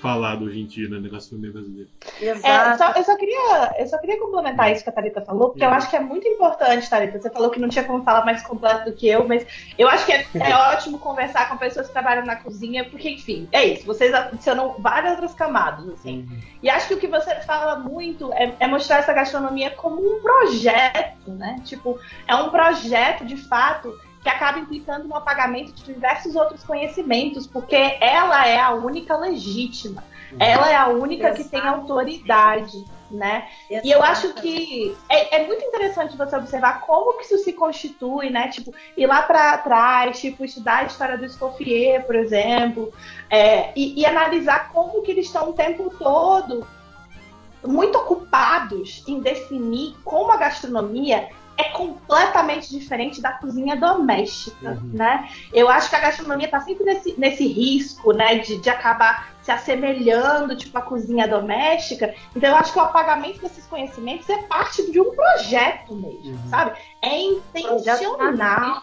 [0.00, 1.88] falado hoje em dia né, na gastronomia brasileira.
[2.20, 5.64] É, só- eu, só queria, eu só queria complementar isso que a Thalita falou, porque
[5.64, 5.74] eu Uhum.
[5.74, 7.20] acho que é muito importante, Thalita.
[7.20, 10.06] Você falou que não tinha como falar mais completo do que eu, mas eu acho
[10.06, 13.84] que é, é ótimo conversar com pessoas que trabalham na cozinha, porque, enfim, é isso.
[13.86, 16.28] Vocês adicionam várias outras camadas, assim.
[16.62, 20.20] E acho que o que você fala muito é, é mostrar essa gastronomia como um
[20.22, 21.60] projeto, né?
[21.64, 27.46] Tipo, é um projeto de fato que acaba implicando no apagamento de diversos outros conhecimentos,
[27.46, 30.02] porque ela é a única legítima,
[30.38, 33.48] ela é a única que tem autoridade, né?
[33.70, 38.28] E eu acho que é, é muito interessante você observar como que isso se constitui,
[38.28, 38.48] né?
[38.48, 42.92] Tipo, ir lá para trás, tipo, estudar a história do Escoffier, por exemplo,
[43.30, 46.66] é, e, e analisar como que eles estão o tempo todo
[47.66, 51.28] muito ocupados em definir como a gastronomia
[51.60, 54.90] é completamente diferente da cozinha doméstica, Uhum.
[54.92, 55.28] né?
[55.52, 59.50] Eu acho que a gastronomia está sempre nesse, nesse risco, né, de, de acabar se
[59.50, 62.14] assemelhando, tipo, à cozinha doméstica.
[62.36, 66.48] Então, eu acho que o apagamento desses conhecimentos é parte de um projeto mesmo, Uhum.
[66.48, 66.78] sabe?
[67.02, 68.82] É intencional.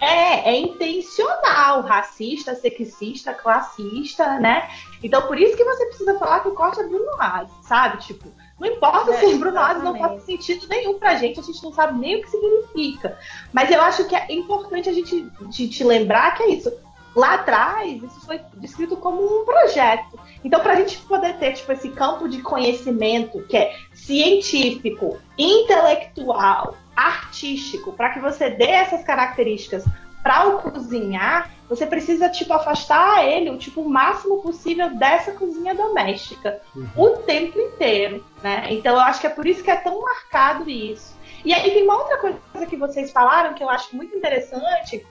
[0.00, 4.68] É, é intencional, racista, sexista, classista, né?
[5.02, 7.98] Então, por isso que você precisa falar que o corte é Bruno Haas, sabe?
[8.04, 11.62] Tipo, não importa É, se Bruno Haas não faz sentido nenhum pra gente, a gente
[11.62, 13.18] não sabe nem o que significa.
[13.52, 16.72] Mas eu acho que é importante a gente te, te lembrar que é isso.
[17.14, 20.18] Lá atrás, isso foi descrito como um projeto.
[20.42, 26.76] Então, para a gente poder ter tipo, esse campo de conhecimento que é científico, intelectual,
[26.96, 29.84] artístico, para que você dê essas características
[30.24, 35.74] para o cozinhar, você precisa tipo afastar ele o tipo o máximo possível dessa cozinha
[35.74, 36.88] doméstica Uhum.
[36.96, 38.66] o tempo inteiro, né?
[38.70, 41.14] Então eu acho que é por isso que é tão marcado isso.
[41.44, 45.06] E aí tem uma outra coisa que vocês falaram que eu acho muito interessante,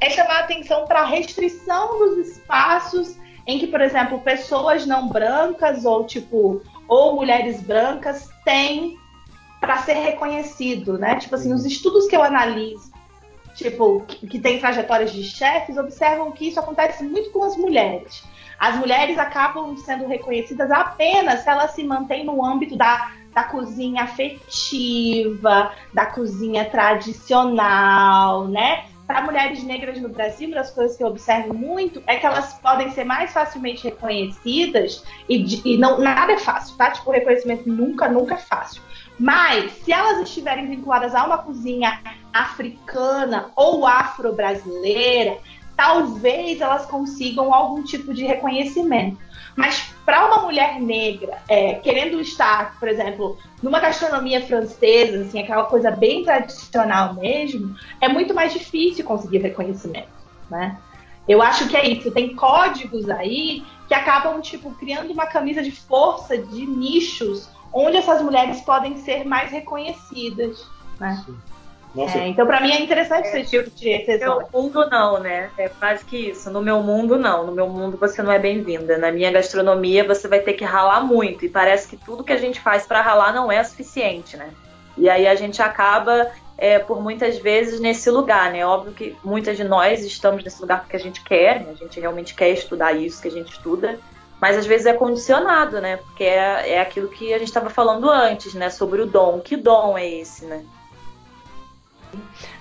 [0.00, 5.08] é chamar a atenção para a restrição dos espaços em que, por exemplo, pessoas não
[5.08, 8.98] brancas ou tipo ou mulheres brancas têm
[9.60, 11.16] para ser reconhecido, né?
[11.16, 12.90] Tipo assim, os estudos que eu analiso,
[13.54, 18.22] tipo, que, que tem trajetórias de chefes, observam que isso acontece muito com as mulheres.
[18.58, 24.04] As mulheres acabam sendo reconhecidas apenas se elas se mantêm no âmbito da, da cozinha
[24.04, 28.84] afetiva, da cozinha tradicional, né?
[29.06, 32.54] Para mulheres negras no Brasil, uma das coisas que eu observo muito é que elas
[32.54, 36.90] podem ser mais facilmente reconhecidas e, e não nada é fácil, tá?
[36.90, 38.80] Tipo, reconhecimento nunca, nunca é fácil.
[39.18, 42.00] Mas se elas estiverem vinculadas a uma cozinha
[42.34, 45.38] africana ou afro-brasileira,
[45.76, 49.16] talvez elas consigam algum tipo de reconhecimento.
[49.56, 55.64] Mas para uma mulher negra, é, querendo estar, por exemplo, numa gastronomia francesa, assim, aquela
[55.64, 60.08] coisa bem tradicional mesmo, é muito mais difícil conseguir reconhecimento,
[60.50, 60.76] né?
[61.26, 62.10] Eu acho que é isso.
[62.10, 68.20] Tem códigos aí que acabam, tipo, criando uma camisa de força de nichos onde essas
[68.20, 70.66] mulheres podem ser mais reconhecidas,
[71.00, 71.24] né?
[71.96, 74.34] É, então, para mim, é interessante é, esse tipo de exceção.
[74.34, 75.50] No meu mundo, não, né?
[75.56, 76.50] É quase que isso.
[76.50, 77.46] No meu mundo, não.
[77.46, 78.98] No meu mundo, você não é bem-vinda.
[78.98, 81.44] Na minha gastronomia, você vai ter que ralar muito.
[81.44, 84.50] E parece que tudo que a gente faz para ralar não é suficiente, né?
[84.98, 88.66] E aí a gente acaba, é, por muitas vezes, nesse lugar, né?
[88.66, 91.70] Óbvio que muitas de nós estamos nesse lugar porque a gente quer, né?
[91.70, 94.00] A gente realmente quer estudar isso que a gente estuda.
[94.40, 95.98] Mas às vezes é condicionado, né?
[95.98, 98.68] Porque é, é aquilo que a gente estava falando antes, né?
[98.68, 99.40] Sobre o dom.
[99.40, 100.64] Que dom é esse, né?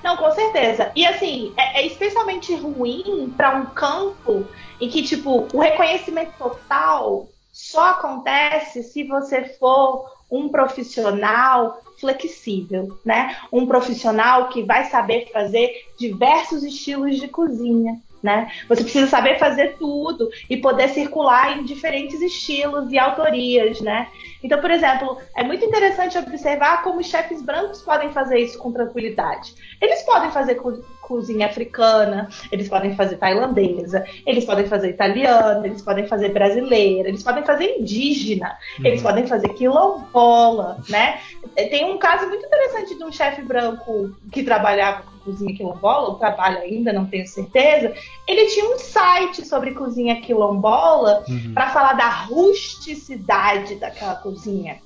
[0.03, 0.91] Não, com certeza.
[0.95, 4.45] E assim, é, é especialmente ruim para um campo
[4.79, 13.37] em que, tipo, o reconhecimento total só acontece se você for um profissional flexível, né?
[13.51, 18.49] Um profissional que vai saber fazer diversos estilos de cozinha né?
[18.69, 24.07] Você precisa saber fazer tudo e poder circular em diferentes estilos e autorias, né?
[24.43, 28.71] Então, por exemplo, é muito interessante observar como os chefes brancos podem fazer isso com
[28.71, 29.55] tranquilidade.
[29.81, 35.81] Eles podem fazer co cozinha africana, eles podem fazer tailandesa, eles podem fazer italiana, eles
[35.81, 38.85] podem fazer brasileira, eles podem fazer indígena, uhum.
[38.85, 41.19] eles podem fazer quilombola, né?
[41.55, 46.59] Tem um caso muito interessante de um chefe branco que trabalhava cozinha quilombola, ou trabalha
[46.59, 47.93] ainda, não tenho certeza,
[48.27, 51.53] ele tinha um site sobre cozinha quilombola uhum.
[51.53, 54.79] para falar da rusticidade daquela cozinha.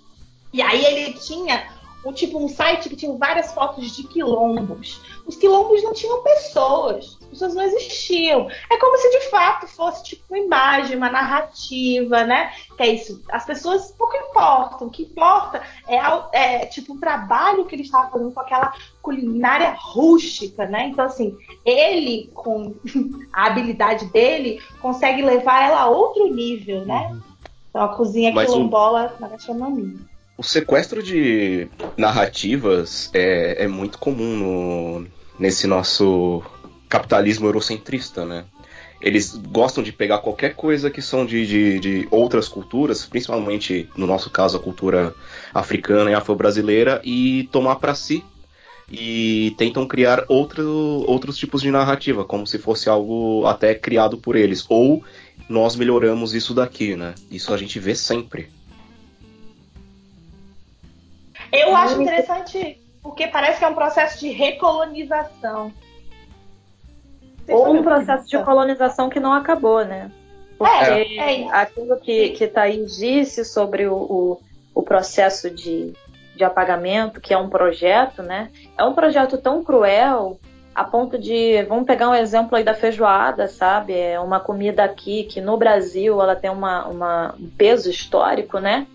[0.54, 1.67] E aí ele tinha
[2.06, 5.02] um tipo um site que tinha várias fotos de quilombos.
[5.26, 8.50] Os quilombos não tinham pessoas, as pessoas não existiam.
[8.70, 12.52] É como se de fato fosse tipo uma imagem, uma narrativa, né?
[12.76, 13.22] Que é isso.
[13.30, 14.88] As pessoas pouco importam.
[14.88, 15.98] O que importa é,
[16.32, 20.88] é tipo um trabalho que ele estava fazendo com aquela culinária rústica, né?
[20.88, 22.74] Então assim, ele com
[23.32, 27.10] a habilidade dele consegue levar ela a outro nível, né?
[27.12, 27.22] Uhum.
[27.70, 29.22] Então a cozinha Mas quilombola o...
[29.22, 29.96] na gastronomia.
[30.38, 35.08] O sequestro de narrativas é, é muito comum no,
[35.40, 36.44] nesse nosso
[36.89, 38.45] capitalismo eurocentrista, né?
[39.00, 44.08] Eles gostam de pegar qualquer coisa que são de, de, de outras culturas, principalmente no
[44.08, 45.13] nosso caso a cultura
[45.54, 48.23] africana e afro-brasileira, e tomar para si
[48.89, 54.36] e tentam criar outro, outros tipos de narrativa, como se fosse algo até criado por
[54.36, 54.65] eles.
[54.69, 55.04] Ou
[55.47, 57.13] nós melhoramos isso daqui, né?
[57.30, 58.50] Isso a gente vê sempre.
[61.52, 65.71] Eu acho interessante porque parece que é um processo de recolonização.
[67.50, 70.12] Ou um processo de colonização que não acabou, né?
[70.58, 74.42] Porque é, é aquilo que, que Thaís disse sobre o, o,
[74.74, 75.94] o processo de,
[76.36, 78.50] de apagamento, que é um projeto, né?
[78.78, 80.40] É um projeto tão cruel
[80.74, 83.98] a ponto de, vamos pegar um exemplo aí da feijoada, sabe?
[83.98, 88.86] É uma comida aqui que no Brasil ela tem uma, uma um peso histórico, né?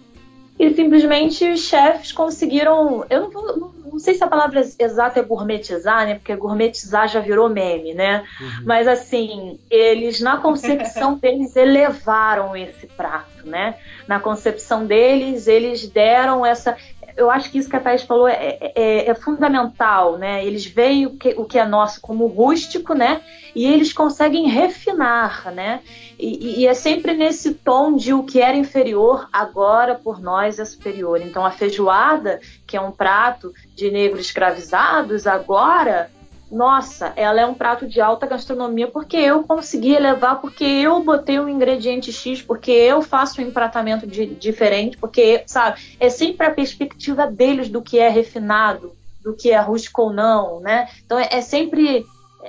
[0.59, 3.05] E simplesmente os chefes conseguiram.
[3.09, 6.15] Eu não, não, sei se a palavra exata é gourmetizar, né?
[6.15, 8.25] Porque gourmetizar já virou meme, né?
[8.41, 8.65] Uhum.
[8.65, 13.77] Mas assim, eles na concepção deles elevaram esse prato, né?
[14.07, 16.77] Na concepção deles, eles deram essa
[17.17, 20.45] eu acho que isso que a Thais falou é, é, é, fundamental, né?
[20.45, 23.23] Eles veem o que, o que é nosso como rústico, né?
[23.55, 25.81] E eles conseguem refinar, né?
[26.19, 30.65] E, e, é sempre nesse tom de o que era inferior, agora por nós é
[30.65, 31.21] superior.
[31.21, 36.11] Então a feijoada, que é um prato de negros escravizados, agora
[36.53, 41.41] nossa, ela é um prato de alta gastronomia porque eu consegui elevar, porque eu botei
[41.41, 46.51] um ingrediente X, porque eu faço um empratamento de, diferente, porque, sabe, é sempre a
[46.51, 48.93] perspectiva deles do que é refinado,
[49.25, 50.89] do que é rústico ou não, né?
[51.07, 52.05] Então é, é sempre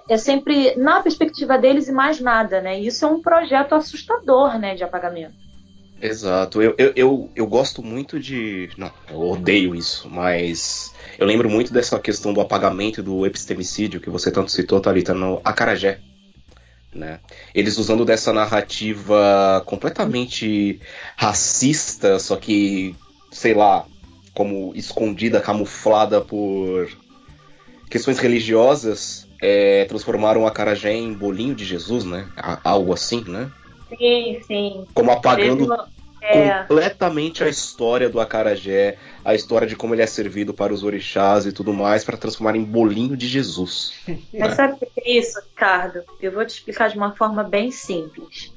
[0.09, 2.77] é sempre na perspectiva deles e mais nada, né?
[2.79, 5.42] Isso é um projeto assustador, né, de apagamento.
[6.03, 6.61] Exato.
[6.61, 8.69] Eu, eu, eu, eu, gosto muito de.
[8.77, 14.09] Não, eu odeio isso, mas eu lembro muito dessa questão do apagamento do epistemicídio que
[14.09, 15.99] você tanto citou, Thalita, no Acarajé.
[16.93, 17.21] Né?
[17.55, 20.81] Eles usando dessa narrativa completamente
[21.15, 22.93] racista, só que,
[23.31, 23.85] sei lá,
[24.33, 26.89] como escondida, camuflada por
[27.89, 32.27] questões religiosas, é, transformaram o Acarajé em bolinho de Jesus, né?
[32.61, 33.49] Algo assim, né?
[33.97, 34.85] Sim, sim.
[34.93, 35.92] Como apagando.
[36.23, 36.59] É.
[36.59, 41.45] completamente a história do acarajé, a história de como ele é servido para os orixás
[41.45, 43.93] e tudo mais, para transformar em bolinho de Jesus.
[44.33, 46.03] Mas sabe o que é isso, Ricardo?
[46.21, 48.53] Eu vou te explicar de uma forma bem simples.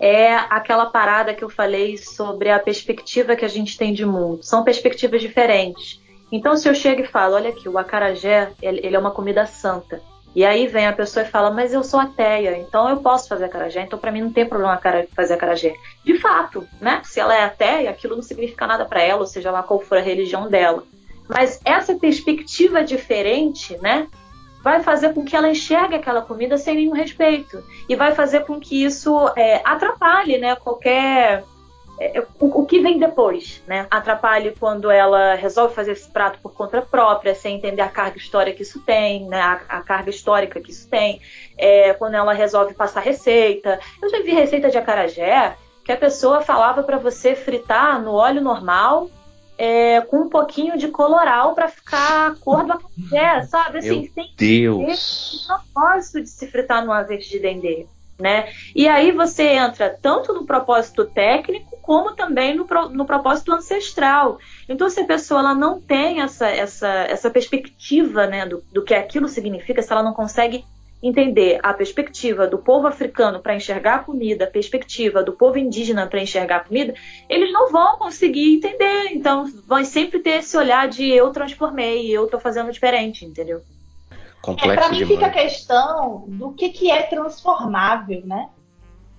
[0.00, 4.42] É aquela parada que eu falei sobre a perspectiva que a gente tem de mundo.
[4.42, 6.00] São perspectivas diferentes.
[6.32, 10.00] Então, se eu chego e falo, olha aqui, o acarajé, ele é uma comida santa.
[10.34, 13.46] E aí vem a pessoa e fala, mas eu sou ateia, então eu posso fazer
[13.46, 14.80] acarajé, então para mim não tem problema
[15.14, 15.74] fazer acarajé.
[16.04, 17.00] De fato, né?
[17.04, 19.98] Se ela é ateia, aquilo não significa nada para ela, ou seja lá qual for
[19.98, 20.84] a religião dela.
[21.28, 24.06] Mas essa perspectiva diferente, né?
[24.62, 27.62] Vai fazer com que ela enxergue aquela comida sem nenhum respeito.
[27.88, 30.54] E vai fazer com que isso é, atrapalhe, né?
[30.54, 31.44] Qualquer
[32.00, 33.86] é, o, o, que vem depois, né?
[33.90, 38.56] Atrapalhe quando ela resolve fazer esse prato por conta própria, sem entender a carga histórica
[38.56, 39.38] que isso tem, né?
[39.38, 41.20] A, a carga histórica que isso tem.
[41.58, 43.78] É, quando ela resolve passar receita.
[44.02, 48.40] Eu já vi receita de acarajé que a pessoa falava para você fritar no óleo
[48.40, 49.10] normal
[49.58, 53.78] é, com um pouquinho de coloral para ficar a cor do acarajé, sabe?
[53.78, 55.44] Assim, Meu sem Deus!
[55.44, 57.86] o propósito de se fritar no azeite de dendê
[58.20, 58.52] né?
[58.74, 64.38] E aí você entra tanto no propósito técnico como também no, no propósito ancestral.
[64.68, 68.94] Então, se a pessoa ela não tem essa, essa, essa perspectiva né, do, do que
[68.94, 70.64] aquilo significa, se ela não consegue
[71.02, 76.06] entender a perspectiva do povo africano para enxergar a comida, a perspectiva do povo indígena
[76.06, 76.94] para enxergar a comida,
[77.28, 79.08] eles não vão conseguir entender.
[79.10, 83.62] Então, vai sempre ter esse olhar de eu transformei, eu estou fazendo diferente, entendeu?
[84.40, 85.14] Complexo é, para mim demais.
[85.14, 88.48] fica a questão do que, que é transformável, né?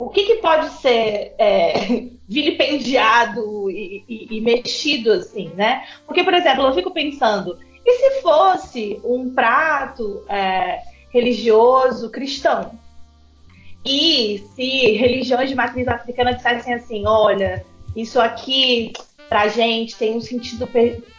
[0.01, 1.73] O que, que pode ser é,
[2.27, 5.85] vilipendiado e, e, e, mexido assim, né?
[6.07, 10.79] Porque, por exemplo, eu fico pensando, e se fosse um prato é,
[11.13, 12.71] religioso cristão?
[13.85, 17.63] E se religiões de matriz africana dissessem assim, olha,
[17.95, 18.93] isso aqui
[19.29, 20.67] pra gente tem um sentido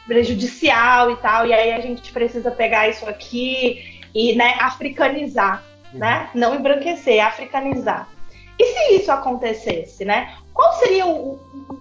[0.09, 5.63] prejudicial e tal, e aí a gente precisa pegar isso aqui e né, africanizar,
[5.93, 6.01] uhum.
[6.01, 6.31] né?
[6.35, 8.09] Não embranquecer, africanizar.
[8.59, 10.37] E se isso acontecesse, né?
[10.53, 11.35] Qual seria o,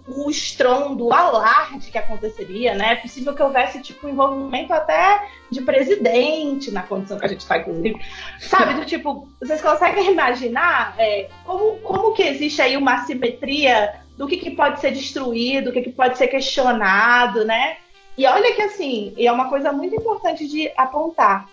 [0.07, 2.93] o, o estrondo, o alarde que aconteceria, né?
[2.93, 7.57] É possível que houvesse, tipo, envolvimento até de presidente na condição que a gente está,
[7.57, 7.99] inclusive.
[8.39, 14.27] Sabe, do tipo, vocês conseguem imaginar é, como, como que existe aí uma assimetria do
[14.27, 17.77] que, que pode ser destruído, do que, que pode ser questionado, né?
[18.17, 21.47] E olha que, assim, é uma coisa muito importante de apontar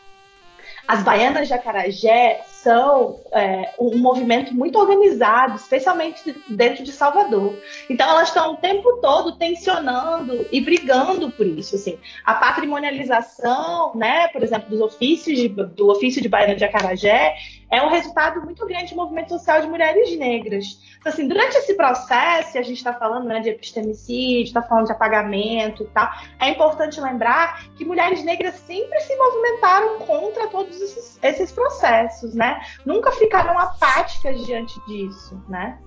[0.86, 7.56] as baianas de Acarajé são é, um movimento muito organizado, especialmente dentro de Salvador.
[7.88, 11.76] Então elas estão o tempo todo tensionando e brigando por isso.
[11.76, 11.98] Assim.
[12.24, 17.36] A patrimonialização, né, por exemplo, dos ofícios de, do ofício de baiana de Acarajé
[17.70, 20.80] é um resultado muito grande do movimento social de mulheres negras.
[20.98, 24.92] Então, assim, durante esse processo, a gente está falando né, de epistemicídio, está falando de
[24.92, 26.10] apagamento e tal,
[26.40, 32.60] é importante lembrar que mulheres negras sempre se movimentaram contra todos esses, esses processos, né?
[32.84, 35.78] Nunca ficaram apáticas diante disso, né?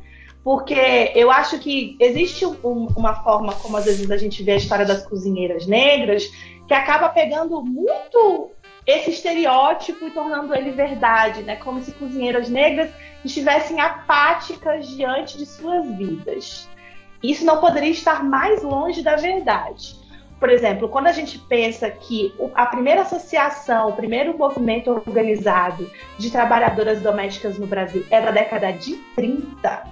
[0.44, 4.56] Porque eu acho que existe um, uma forma, como às vezes a gente vê a
[4.56, 6.26] história das cozinheiras negras,
[6.68, 8.52] que acaba pegando muito
[8.86, 11.56] esse estereótipo e tornando ele verdade, né?
[11.58, 12.90] Como se cozinheiras negras
[13.24, 16.68] estivessem apáticas diante de suas vidas.
[17.22, 19.96] Isso não poderia estar mais longe da verdade.
[20.40, 26.32] Por exemplo, quando a gente pensa que a primeira associação, o primeiro movimento organizado de
[26.32, 29.84] trabalhadoras domésticas no Brasil é da década de 30.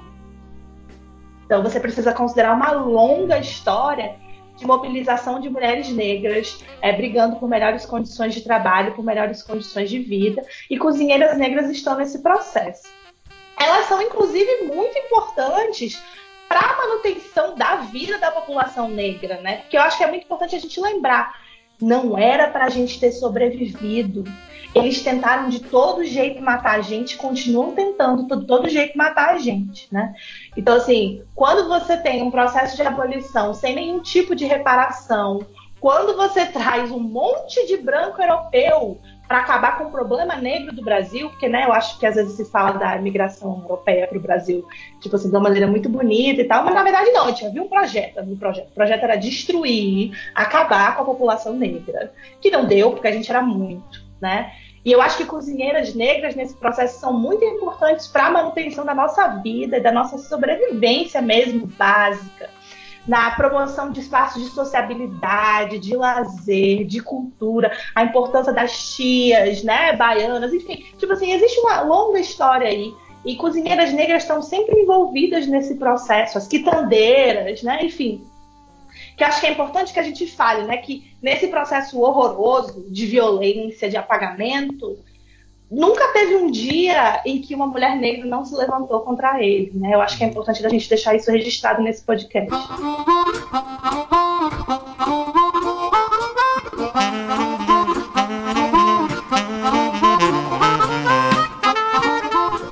[1.46, 4.16] Então você precisa considerar uma longa história
[4.60, 9.90] de mobilização de mulheres negras é, brigando por melhores condições de trabalho, por melhores condições
[9.90, 12.90] de vida, e cozinheiras negras estão nesse processo.
[13.58, 16.02] Elas são, inclusive, muito importantes
[16.48, 19.58] para a manutenção da vida da população negra, né?
[19.58, 21.49] Porque eu acho que é muito importante a gente lembrar.
[21.82, 24.24] Não era para a gente ter sobrevivido.
[24.76, 29.38] Eles tentaram de todo jeito matar a gente, continuam tentando de todo jeito matar a
[29.40, 30.14] gente, né?
[30.56, 35.40] Então, assim, quando você tem um processo de abolição sem nenhum tipo de reparação,
[35.80, 39.00] quando você traz um monte de branco europeu
[39.30, 42.34] para acabar com o problema negro do Brasil, porque né, eu acho que às vezes
[42.34, 44.68] se fala da imigração europeia para o Brasil,
[45.00, 47.62] tipo assim, de uma maneira muito bonita e tal, mas na verdade não, tinha havia
[47.62, 48.70] um projeto, um projeto.
[48.70, 52.12] O projeto era destruir, acabar com a população negra,
[52.42, 54.52] que não deu, porque a gente era muito, né?
[54.84, 58.96] E eu acho que cozinheiras negras nesse processo são muito importantes para a manutenção da
[58.96, 62.50] nossa vida da nossa sobrevivência mesmo básica
[63.08, 69.94] na promoção de espaços de sociabilidade, de lazer, de cultura, a importância das tias, né,
[69.96, 72.94] baianas, enfim, tipo assim, existe uma longa história aí
[73.26, 77.80] E cozinheiras negras estão sempre envolvidas nesse processo, as quitandeiras, né?
[77.84, 78.24] Enfim,
[79.18, 80.78] que acho que é importante que a gente fale, né?
[80.78, 84.98] Que nesse processo horroroso de violência, de apagamento,
[85.70, 89.94] nunca teve um dia em que uma mulher negra não se levantou contra ele, né?
[89.94, 92.50] Eu acho que é importante a gente deixar isso registrado nesse podcast.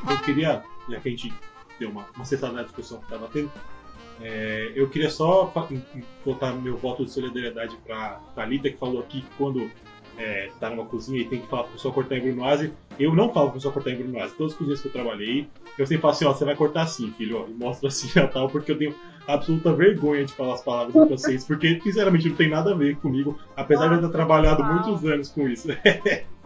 [0.10, 1.34] Eu queria, já que a gente
[1.80, 3.52] deu uma, uma sentada na discussão que estava tendo,
[4.20, 5.54] é, eu queria só
[6.26, 9.70] botar meu voto de solidariedade para Thalita, que falou aqui que quando
[10.18, 13.32] é, tá numa cozinha e tem que falar pra pessoa cortar em brunoise, eu não
[13.32, 14.34] falo pra pessoa cortar em brunoise.
[14.36, 15.48] Todas as cozinhas que eu trabalhei,
[15.78, 18.28] eu sempre falo assim, ó, você vai cortar assim, filho, ó, e mostra assim e
[18.28, 18.96] tal, porque eu tenho
[19.28, 22.96] absoluta vergonha de falar as palavras em francês, porque, sinceramente, não tem nada a ver
[22.98, 25.68] comigo, apesar de eu ter trabalhado muitos anos com isso.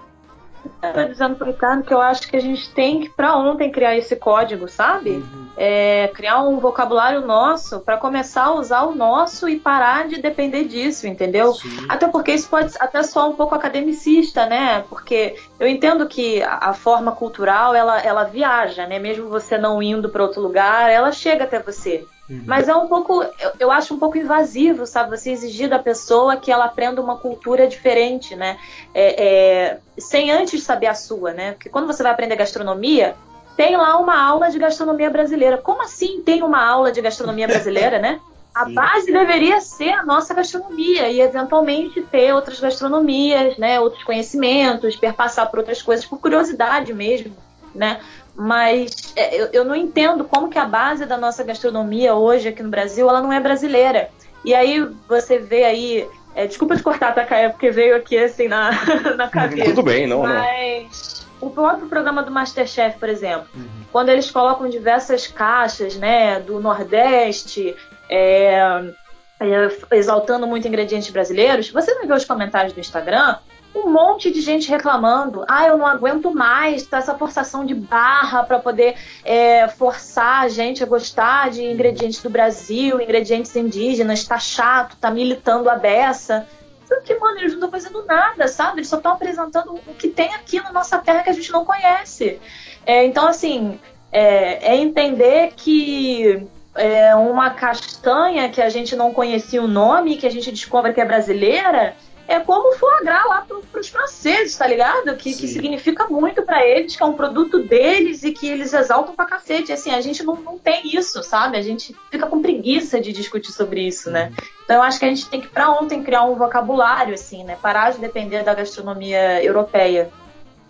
[0.84, 3.96] Estou dizendo pro Ricardo que eu acho que a gente tem que, para ontem, criar
[3.96, 5.12] esse código, sabe?
[5.12, 5.48] Uhum.
[5.58, 10.66] É, criar um vocabulário nosso para começar a usar o nosso e parar de depender
[10.66, 11.54] disso, entendeu?
[11.54, 11.86] Sim.
[11.88, 14.84] Até porque isso pode até soar um pouco academicista, né?
[14.90, 18.98] Porque eu entendo que a, a forma cultural ela, ela viaja, né?
[18.98, 22.06] Mesmo você não indo para outro lugar, ela chega até você.
[22.32, 22.44] Uhum.
[22.48, 25.10] Mas é um pouco, eu, eu, acho um pouco invasivo, sabe?
[25.10, 28.58] Você exigir da pessoa que ela aprenda uma cultura diferente, né?
[28.94, 31.52] É, é, sem antes saber a sua, né?
[31.52, 33.16] Porque quando você vai aprender gastronomia,
[33.58, 35.58] tem lá uma aula de gastronomia brasileira.
[35.58, 38.22] Como assim tem uma aula de gastronomia brasileira, né?
[38.56, 44.98] A base deveria ser a nossa gastronomia e eventualmente ter outras gastronomias, né, outros conhecimentos,
[44.98, 47.34] perpassar por outras coisas por curiosidade mesmo,
[47.74, 48.02] né?
[48.36, 52.64] Mas é, eu, eu, não entendo como que a base da nossa gastronomia hoje aqui
[52.64, 54.10] no Brasil ela não é brasileira.
[54.44, 58.48] E aí você vê aí, é, desculpa te cortar, tá, Caia, porque veio aqui assim
[58.48, 58.72] na,
[59.16, 59.70] na cabeça.
[59.70, 61.26] Tudo bem, não, mas...
[61.42, 61.48] não.
[61.48, 63.68] O próprio programa do Masterchef, por exemplo, uhum.
[63.92, 67.76] quando eles colocam diversas caixas, né, do Nordeste,
[68.08, 68.94] é,
[69.40, 73.38] é exaltando muito ingredientes brasileiros, você não vê os comentários do Instagram
[73.74, 75.46] um monte de gente reclamando.
[75.48, 80.50] Ah, eu não aguento mais tá essa forçação de barra para poder é, forçar a
[80.50, 86.48] gente a gostar de ingredientes do Brasil, ingredientes indígenas, tá chato, tá militando a beça.
[86.88, 88.80] Porque, mano, eles não estão fazendo nada, sabe?
[88.80, 91.64] Eles só estão apresentando o que tem aqui na nossa terra que a gente não
[91.64, 92.40] conhece.
[92.86, 93.80] É, então, assim,
[94.12, 96.46] é, é entender que
[96.76, 101.00] é, uma castanha que a gente não conhecia o nome, que a gente descobre que
[101.00, 101.96] é brasileira,
[102.32, 105.16] é como foie gras lá para os franceses, tá ligado?
[105.18, 109.14] Que, que significa muito para eles, que é um produto deles e que eles exaltam
[109.14, 109.74] pra cacete.
[109.74, 111.58] Assim, a gente não, não tem isso, sabe?
[111.58, 114.30] A gente fica com preguiça de discutir sobre isso, né?
[114.30, 114.48] Uhum.
[114.64, 117.58] Então eu acho que a gente tem que, para ontem, criar um vocabulário, assim, né?
[117.62, 120.10] Parar de depender da gastronomia europeia.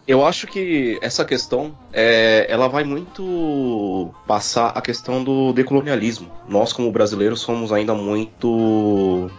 [0.08, 6.32] Eu acho que essa questão é, ela vai muito passar a questão do decolonialismo.
[6.48, 9.30] Nós, como brasileiros, somos ainda muito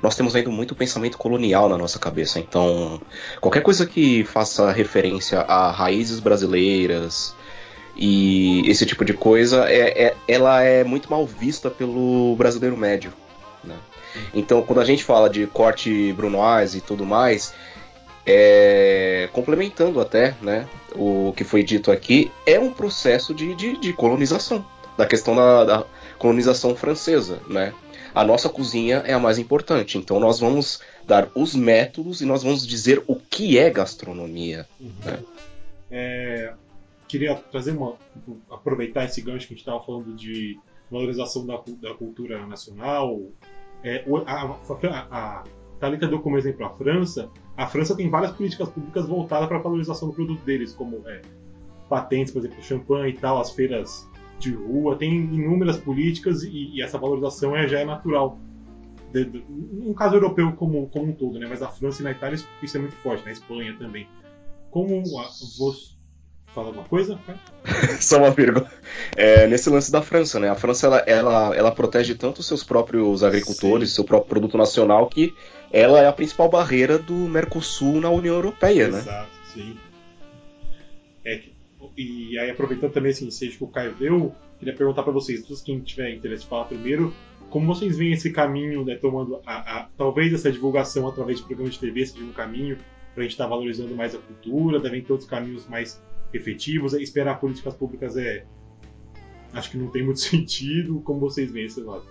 [0.00, 2.38] nós temos ainda muito pensamento colonial na nossa cabeça.
[2.38, 3.00] Então,
[3.40, 7.34] qualquer coisa que faça referência a raízes brasileiras
[7.96, 13.12] e esse tipo de coisa, é, é ela é muito mal vista pelo brasileiro médio.
[13.62, 13.76] Né?
[14.34, 17.54] Então, quando a gente fala de corte brunoise e tudo mais,
[18.26, 23.92] é, complementando até né, o que foi dito aqui, é um processo de, de, de
[23.92, 24.64] colonização,
[24.96, 25.84] da questão da, da
[26.18, 27.72] colonização francesa, né?
[28.14, 29.98] A nossa cozinha é a mais importante.
[29.98, 34.66] Então nós vamos dar os métodos e nós vamos dizer o que é gastronomia.
[34.80, 34.92] Uhum.
[35.04, 35.18] Né?
[35.90, 36.54] É,
[37.08, 37.96] queria trazer uma.
[38.50, 40.58] aproveitar esse gancho que a gente estava falando de
[40.90, 43.20] valorização da, da cultura nacional.
[43.84, 45.44] É, a, a, a
[45.80, 47.30] Thalita deu como exemplo a França.
[47.56, 51.20] A França tem várias políticas públicas voltadas para a valorização do produto deles, como é,
[51.88, 54.08] patentes, por exemplo, champanhe e tal, as feiras
[54.42, 58.38] de rua, tem inúmeras políticas e, e essa valorização é, já é natural.
[59.12, 61.46] De, de, no caso europeu como, como um todo, né?
[61.48, 64.08] mas na França e na Itália isso é muito forte, na Espanha também.
[64.70, 65.28] Como a,
[65.58, 65.74] vou
[66.46, 67.18] falar alguma coisa?
[68.00, 68.70] Só uma vírgula.
[69.14, 70.48] É, nesse lance da França, né?
[70.48, 73.96] A França ela, ela, ela protege tanto os seus próprios agricultores, Sim.
[73.96, 75.34] seu próprio produto nacional, que
[75.70, 79.12] ela é a principal barreira do Mercosul na União Europeia, Exato, né?
[79.12, 79.76] Exato, sim.
[81.24, 81.51] É que
[81.96, 85.62] e aí, aproveitando também esse ensejo que o Caio deu, queria perguntar para vocês, todos
[85.62, 87.12] quem tiver interesse falar primeiro,
[87.50, 91.74] como vocês veem esse caminho, né, tomando a, a, talvez essa divulgação através de programas
[91.74, 92.78] de TV seja um caminho
[93.12, 96.02] para a gente estar tá valorizando mais a cultura, devem ter outros caminhos mais
[96.32, 98.46] efetivos, esperar políticas públicas é
[99.52, 102.06] acho que não tem muito sentido, como vocês veem esse lado?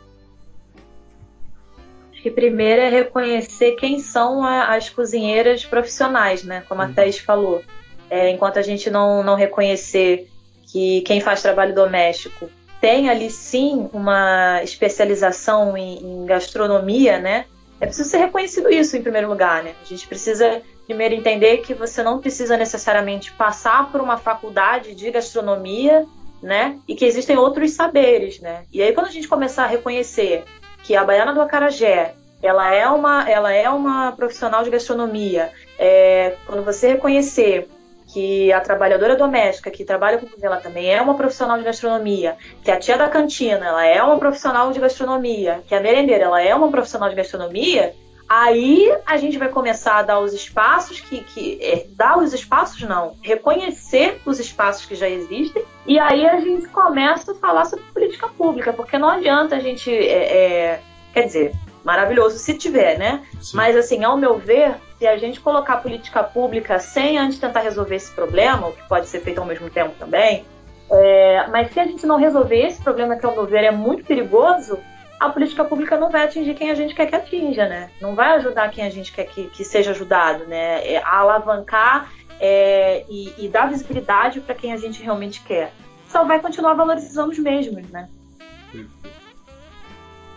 [2.11, 6.93] Acho que primeiro é reconhecer quem são as cozinheiras profissionais, né, como a uhum.
[6.93, 7.63] Thais falou
[8.11, 10.29] é, enquanto a gente não, não reconhecer
[10.69, 12.49] que quem faz trabalho doméstico
[12.81, 17.45] tem ali sim uma especialização em, em gastronomia, né?
[17.79, 19.73] É preciso ser reconhecido isso em primeiro lugar, né?
[19.81, 25.09] A gente precisa primeiro entender que você não precisa necessariamente passar por uma faculdade de
[25.09, 26.05] gastronomia,
[26.43, 26.77] né?
[26.87, 28.65] E que existem outros saberes, né?
[28.73, 30.43] E aí quando a gente começar a reconhecer
[30.83, 35.51] que a baiana do acarajé ela é uma, ela é uma profissional de gastronomia.
[35.79, 37.69] É, quando você reconhecer
[38.11, 42.37] que a trabalhadora doméstica que trabalha com cozinha ela também é uma profissional de gastronomia,
[42.63, 46.41] que a tia da cantina ela é uma profissional de gastronomia, que a merendeira ela
[46.41, 47.93] é uma profissional de gastronomia,
[48.27, 52.81] aí a gente vai começar a dar os espaços que, que é, dar os espaços
[52.81, 57.85] não, reconhecer os espaços que já existem e aí a gente começa a falar sobre
[57.93, 60.81] política pública, porque não adianta a gente é, é,
[61.13, 61.53] quer dizer
[61.83, 63.25] maravilhoso se tiver, né?
[63.41, 63.57] Sim.
[63.57, 67.95] Mas assim, ao meu ver, se a gente colocar política pública sem antes tentar resolver
[67.95, 70.45] esse problema, o que pode ser feito ao mesmo tempo também,
[70.91, 74.05] é, mas se a gente não resolver esse problema que ao meu ver é muito
[74.05, 74.77] perigoso,
[75.19, 77.89] a política pública não vai atingir quem a gente quer que atinja, né?
[77.99, 80.87] Não vai ajudar quem a gente quer que, que seja ajudado, né?
[80.87, 85.73] É, a alavancar é, e, e dar visibilidade para quem a gente realmente quer.
[86.09, 88.07] Só vai continuar valorizando os mesmos, né?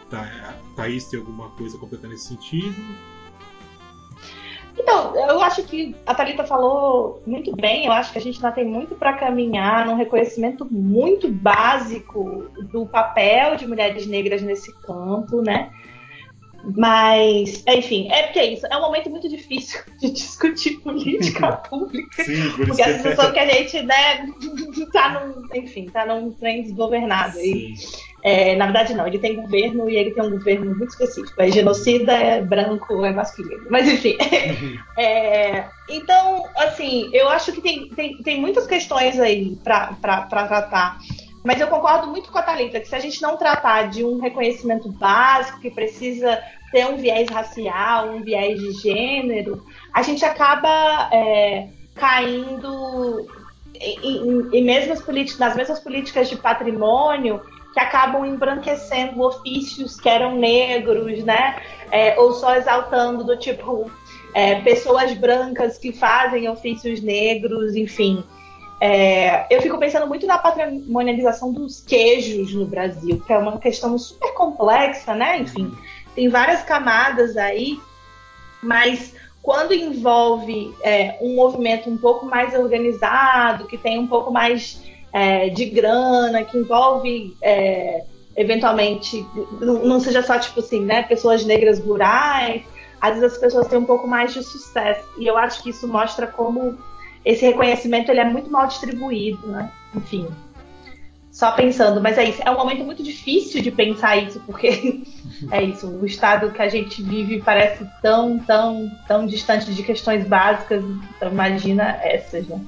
[0.09, 3.14] Tá, Thaís tem alguma coisa completando nesse sentido?
[4.77, 7.87] Então, eu acho que a Thalita falou muito bem.
[7.87, 12.85] Eu acho que a gente ainda tem muito para caminhar num reconhecimento muito básico do
[12.87, 15.71] papel de mulheres negras nesse campo, né?
[16.77, 18.67] Mas, enfim, é porque é isso.
[18.67, 22.25] É um momento muito difícil de discutir política pública.
[22.25, 24.27] Sim, por porque a sensação que a gente, né,
[24.93, 27.39] tá num, enfim, tá num trem desgovernado.
[27.39, 27.75] E,
[28.27, 31.43] é, na verdade, não, ele tem governo e ele tem um governo muito específico.
[31.43, 33.67] É genocida, é branco, é masculino.
[33.69, 34.17] Mas, enfim.
[34.17, 34.79] Uhum.
[34.97, 40.99] É, então, assim, eu acho que tem, tem, tem muitas questões aí para tratar.
[41.45, 44.21] Mas eu concordo muito com a Thalita que se a gente não tratar de um
[44.21, 51.11] reconhecimento básico que precisa ter um viés racial, um viés de gênero, a gente acaba
[51.13, 53.27] é, caindo
[53.75, 57.41] em, em, em mesmas políticas, nas mesmas políticas de patrimônio
[57.75, 61.61] que acabam embranquecendo ofícios que eram negros, né?
[61.91, 63.91] É, ou só exaltando do tipo
[64.33, 68.25] é, pessoas brancas que fazem ofícios negros, enfim.
[68.81, 73.99] É, eu fico pensando muito na patrimonialização dos queijos no Brasil, que é uma questão
[73.99, 75.41] super complexa, né?
[75.41, 75.77] Enfim,
[76.15, 77.81] tem várias camadas aí,
[78.63, 84.81] mas quando envolve é, um movimento um pouco mais organizado, que tem um pouco mais
[85.15, 88.03] é, de grana, que envolve é,
[88.37, 89.25] eventualmente,
[89.61, 92.65] não, seja só tipo assim, né, pessoas negras rurais,
[93.01, 95.09] às vezes as pessoas têm um pouco mais de sucesso.
[95.17, 96.77] E eu acho que isso mostra como
[97.25, 99.71] esse reconhecimento ele é muito mal distribuído, né?
[99.95, 100.27] Enfim,
[101.31, 102.43] só pensando, mas é isso.
[102.45, 105.03] É um momento muito difícil de pensar isso, porque
[105.53, 105.87] é isso.
[105.87, 110.83] O estado que a gente vive parece tão, tão, tão distante de questões básicas.
[111.17, 112.61] Então, imagina essas, né?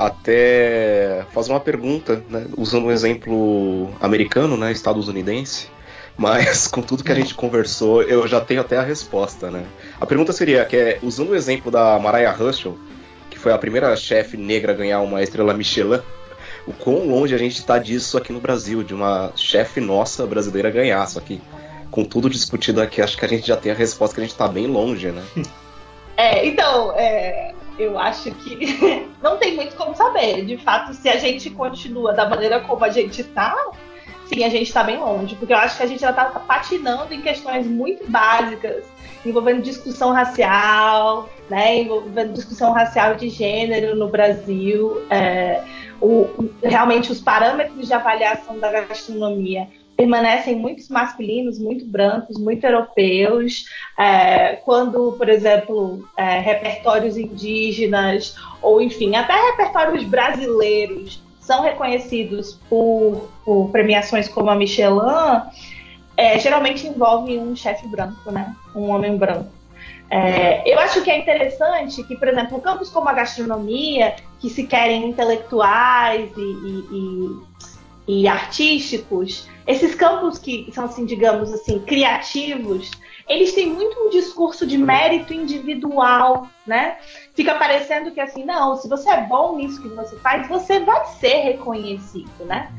[0.00, 2.46] Até fazer uma pergunta, né?
[2.56, 4.72] Usando um exemplo americano, né?
[4.72, 5.68] Estadunidense.
[6.16, 9.64] Mas com tudo que a gente conversou, eu já tenho até a resposta, né?
[10.00, 12.78] A pergunta seria que é, usando o exemplo da Mariah Russell,
[13.40, 16.00] foi a primeira chefe negra a ganhar uma estrela Michelin,
[16.66, 20.70] o quão longe a gente está disso aqui no Brasil, de uma chefe nossa brasileira
[20.70, 21.06] ganhar.
[21.06, 21.40] Só que
[21.90, 24.32] com tudo discutido aqui, acho que a gente já tem a resposta que a gente
[24.32, 25.24] está bem longe, né?
[26.16, 30.44] É, então, é, eu acho que não tem muito como saber.
[30.44, 33.56] De fato, se a gente continua da maneira como a gente está,
[34.26, 35.34] sim, a gente está bem longe.
[35.36, 38.84] Porque eu acho que a gente já está patinando em questões muito básicas
[39.24, 45.02] envolvendo discussão racial, né, envolvendo discussão racial de gênero no Brasil.
[45.10, 45.62] É,
[46.00, 46.26] o,
[46.62, 49.68] realmente os parâmetros de avaliação da gastronomia
[50.00, 53.66] permanecem muito masculinos, muito brancos, muito europeus.
[53.98, 63.28] É, quando, por exemplo, é, repertórios indígenas, ou enfim, até repertórios brasileiros são reconhecidos por,
[63.44, 65.42] por premiações como a Michelin,
[66.16, 68.54] é, geralmente envolve um chefe branco, né?
[68.74, 69.50] Um homem branco.
[70.08, 74.66] É, eu acho que é interessante que, por exemplo, campos como a gastronomia, que se
[74.66, 77.40] querem intelectuais e, e,
[78.08, 82.90] e, e artísticos, esses campos que são, assim, digamos assim, criativos,
[83.28, 86.96] eles têm muito um discurso de mérito individual, né?
[87.34, 91.04] Fica parecendo que assim, não, se você é bom nisso que você faz, você vai
[91.06, 92.72] ser reconhecido, né?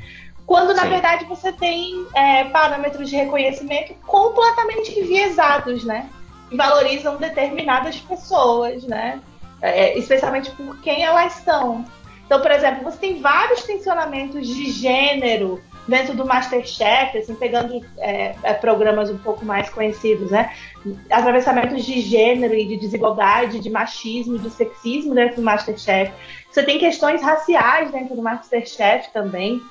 [0.46, 0.90] Quando, na Sim.
[0.90, 6.10] verdade, você tem é, parâmetros de reconhecimento completamente enviesados, né?
[6.50, 9.22] Que valorizam determinadas pessoas, né?
[9.62, 11.86] É, especialmente por quem elas são.
[12.26, 15.62] Então, por exemplo, você tem vários tensionamentos de gênero
[15.92, 20.52] dentro do Masterchef, assim, pegando é, é, programas um pouco mais conhecidos, né?
[21.12, 26.12] Atravessamentos de gênero e de desigualdade, de machismo, de sexismo dentro do Masterchef.
[26.50, 29.62] Você tem questões raciais dentro do Masterchef também.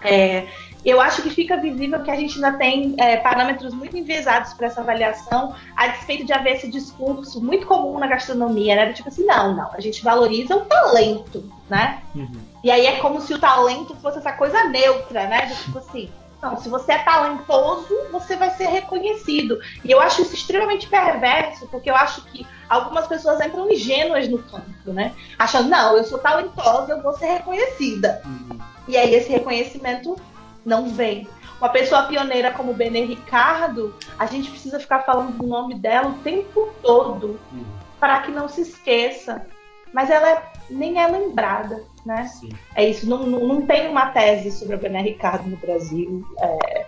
[0.00, 0.46] É,
[0.84, 4.68] eu acho que fica visível que a gente ainda tem é, parâmetros muito enviesados para
[4.68, 8.92] essa avaliação, a despeito de haver esse discurso muito comum na gastronomia, né?
[8.92, 12.00] Tipo assim, não, não, a gente valoriza o talento, né?
[12.14, 12.38] Uhum.
[12.66, 15.46] E aí é como se o talento fosse essa coisa neutra, né?
[15.54, 16.10] Tipo assim,
[16.42, 19.60] não, se você é talentoso, você vai ser reconhecido.
[19.84, 24.42] E eu acho isso extremamente perverso, porque eu acho que algumas pessoas entram ingênuas no
[24.42, 25.14] campo, né?
[25.38, 28.20] Achando, não, eu sou talentosa, eu vou ser reconhecida.
[28.24, 28.58] Uhum.
[28.88, 30.16] E aí esse reconhecimento
[30.64, 31.28] não vem.
[31.60, 36.18] Uma pessoa pioneira como Benê Ricardo, a gente precisa ficar falando do nome dela o
[36.18, 37.64] tempo todo uhum.
[38.00, 39.46] para que não se esqueça.
[39.92, 42.26] Mas ela é, nem é lembrada, né?
[42.28, 42.50] Sim.
[42.74, 46.24] É isso, não, não, não, tem uma tese sobre a Bené Ricardo no Brasil.
[46.38, 46.86] É,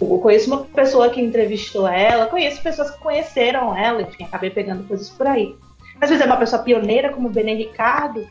[0.00, 4.88] eu conheço uma pessoa que entrevistou ela, conheço pessoas que conheceram ela, enfim, acabei pegando
[4.88, 5.54] coisas por aí.
[6.00, 8.26] Mas, por exemplo, uma pessoa pioneira como Bené Ricardo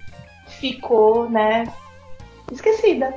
[0.59, 1.65] ficou, né,
[2.51, 3.13] esquecida.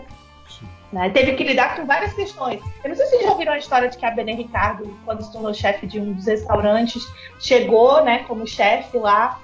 [0.92, 1.10] Né?
[1.10, 2.62] Teve que lidar com várias questões.
[2.84, 5.24] Eu não sei se vocês já ouviram a história de que a Bené Ricardo, quando
[5.24, 7.02] se tornou chefe de um dos restaurantes,
[7.40, 9.40] chegou né, como chefe lá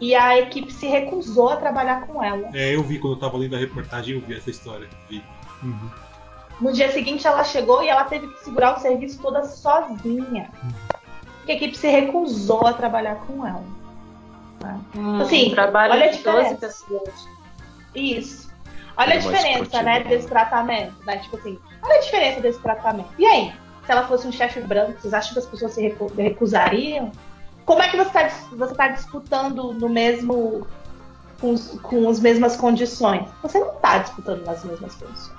[0.00, 2.48] e a equipe se recusou a trabalhar com ela.
[2.54, 4.88] É, eu vi quando eu estava lendo a reportagem, eu vi essa história.
[5.08, 5.22] Vi.
[5.62, 5.90] Uhum.
[6.60, 10.50] No dia seguinte ela chegou e ela teve que segurar o serviço toda sozinha.
[10.62, 10.72] Uhum.
[11.38, 13.64] Porque a equipe se recusou a trabalhar com ela.
[14.60, 14.80] Né?
[14.96, 16.84] Hum, assim, trabalho olha a diferença.
[17.94, 18.50] Isso.
[18.96, 21.18] Olha a diferença, né, desse tratamento, né?
[21.18, 23.10] Tipo assim, olha a diferença desse tratamento.
[23.18, 23.52] E aí,
[23.84, 27.12] se ela fosse um chefe branco, vocês acham que as pessoas se recusariam?
[27.66, 30.64] Como é que você está você tá disputando no mesmo
[31.40, 33.28] com, com as mesmas condições?
[33.42, 35.36] Você não está disputando nas mesmas condições.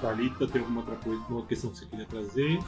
[0.00, 2.60] Thalita, tem alguma outra coisa, uma questão que você queria trazer?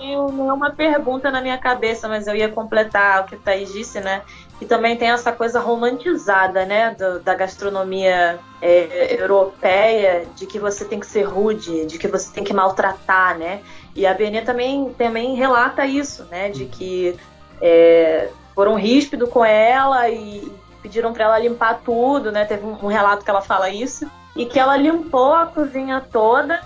[0.00, 3.38] Eu não é uma pergunta na minha cabeça, mas eu ia completar o que a
[3.38, 4.22] Thaís disse, né?
[4.60, 10.84] E também tem essa coisa romantizada, né, do, da gastronomia é, europeia, de que você
[10.84, 13.60] tem que ser rude, de que você tem que maltratar, né?
[13.94, 17.16] E a Benê também, também relata isso, né, de que
[17.60, 20.50] é, foram ríspidos com ela e
[20.82, 22.44] pediram para ela limpar tudo, né?
[22.44, 26.60] Teve um, relato que ela fala isso e que ela limpou a cozinha toda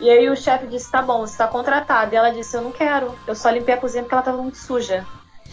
[0.00, 2.14] e aí o chefe disse: tá bom, você está contratada.
[2.14, 4.58] E ela disse: eu não quero, eu só limpei a cozinha porque ela estava muito
[4.58, 5.06] suja.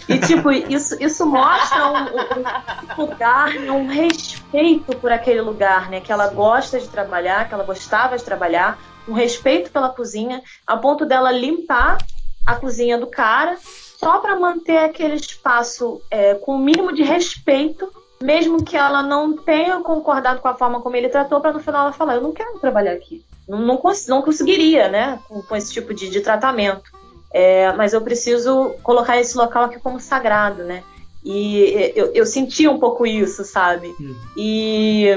[0.09, 6.01] E, tipo, isso, isso mostra um, um, lugar, um respeito por aquele lugar, né?
[6.01, 8.77] Que ela gosta de trabalhar, que ela gostava de trabalhar,
[9.07, 11.97] um respeito pela cozinha, a ponto dela limpar
[12.45, 13.57] a cozinha do cara
[14.03, 17.89] só para manter aquele espaço é, com o mínimo de respeito,
[18.21, 21.83] mesmo que ela não tenha concordado com a forma como ele tratou, para no final
[21.83, 23.23] ela falar: Eu não quero trabalhar aqui.
[23.47, 25.19] Não, não, cons não conseguiria, né?
[25.27, 26.91] Com, com esse tipo de, de tratamento.
[27.33, 30.83] É, mas eu preciso colocar esse local aqui como sagrado, né?
[31.25, 33.87] E eu, eu senti um pouco isso, sabe?
[33.99, 34.15] Uhum.
[34.35, 35.07] E,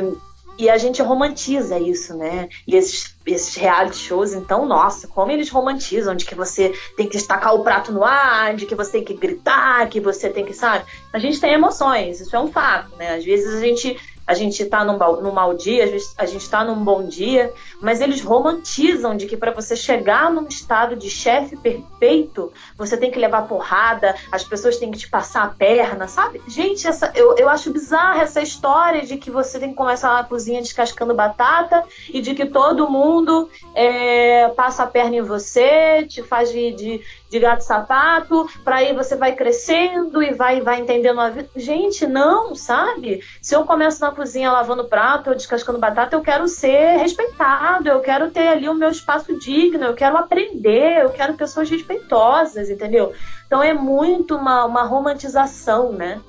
[0.59, 2.49] e a gente romantiza isso, né?
[2.67, 7.17] E esses, esses reality shows, então, nossa, como eles romantizam de que você tem que
[7.17, 10.55] estacar o prato no ar, de que você tem que gritar, que você tem que,
[10.55, 10.85] sabe?
[11.13, 13.17] A gente tem emoções, isso é um fato, né?
[13.17, 15.85] Às vezes a gente a gente está num, num mau dia,
[16.19, 20.49] a gente está num bom dia, mas eles romantizam de que para você chegar num
[20.49, 25.45] estado de chefe perfeito, você tem que levar porrada, as pessoas têm que te passar
[25.45, 26.43] a perna, sabe?
[26.49, 30.25] Gente, essa, eu, eu acho bizarra essa história de que você tem que começar na
[30.25, 36.23] cozinha descascando batata e de que todo mundo é, passa a perna em você, te
[36.23, 41.21] faz de, de de gato sapato, para aí você vai crescendo e vai, vai entendendo
[41.21, 41.49] a vida.
[41.57, 43.21] Gente, não, sabe?
[43.43, 48.01] Se eu começo na cozinha lavando prato ou descascando batata, eu quero ser respeitado, eu
[48.01, 53.13] quero ter ali o meu espaço digno, eu quero aprender, eu quero pessoas respeitosas, entendeu?
[53.47, 56.21] Então é muito uma, uma romantização, né?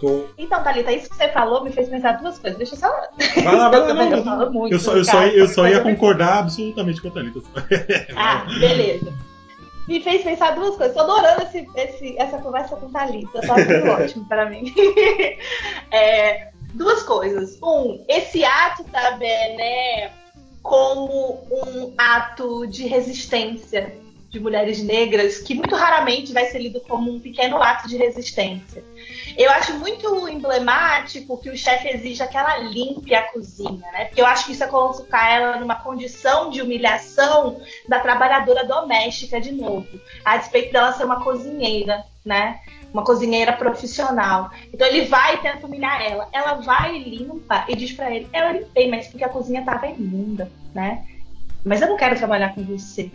[0.00, 0.24] Tô...
[0.36, 2.58] Então, Thalita, isso que você falou me fez pensar duas coisas.
[2.58, 2.88] Deixa eu só.
[3.42, 3.94] Vai lá, vai lá.
[4.16, 7.40] Não, não, muito, eu só, eu só, eu só ia concordar absolutamente com a Thalita.
[8.14, 9.12] Ah, beleza.
[9.86, 10.96] Me fez pensar duas coisas.
[10.96, 13.38] Estou adorando esse, esse, essa conversa com Thalita.
[13.38, 14.72] Está sendo ótimo para mim.
[15.92, 17.58] É, duas coisas.
[17.62, 20.10] Um, esse ato da Bené
[20.62, 23.96] como um ato de resistência
[24.28, 28.84] de mulheres negras, que muito raramente vai ser lido como um pequeno ato de resistência.
[29.36, 34.04] Eu acho muito emblemático que o chefe exija que ela limpe a cozinha, né?
[34.06, 39.40] Porque eu acho que isso é colocar ela numa condição de humilhação da trabalhadora doméstica
[39.40, 39.88] de novo,
[40.24, 42.04] a despeito dela ser uma cozinheira.
[42.24, 42.60] né?
[42.92, 44.50] Uma cozinheira profissional.
[44.72, 46.28] Então ele vai e tenta humilhar ela.
[46.32, 49.86] Ela vai e limpa e diz para ele: Eu limpei, mas porque a cozinha tava
[49.86, 51.04] imunda, né?
[51.64, 53.10] Mas eu não quero trabalhar com você.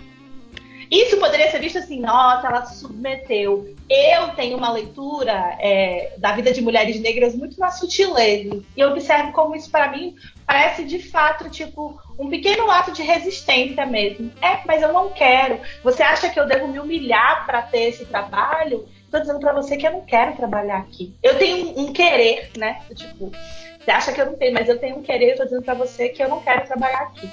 [0.92, 3.74] Isso poderia ser visto assim, nossa, ela se submeteu.
[3.90, 8.62] Eu tenho uma leitura é, da vida de mulheres negras muito na sutileza.
[8.76, 10.14] E eu observo como isso, para mim,
[10.46, 14.30] parece de fato, tipo, um pequeno ato de resistência mesmo.
[14.42, 15.62] É, mas eu não quero.
[15.82, 18.86] Você acha que eu devo me humilhar para ter esse trabalho?
[19.06, 21.16] Estou dizendo para você que eu não quero trabalhar aqui.
[21.24, 22.82] Eu tenho um, um querer, né?
[22.94, 23.32] Tipo,
[23.80, 25.74] você acha que eu não tenho, mas eu tenho um querer, eu tô dizendo para
[25.74, 27.30] você que eu não quero trabalhar aqui.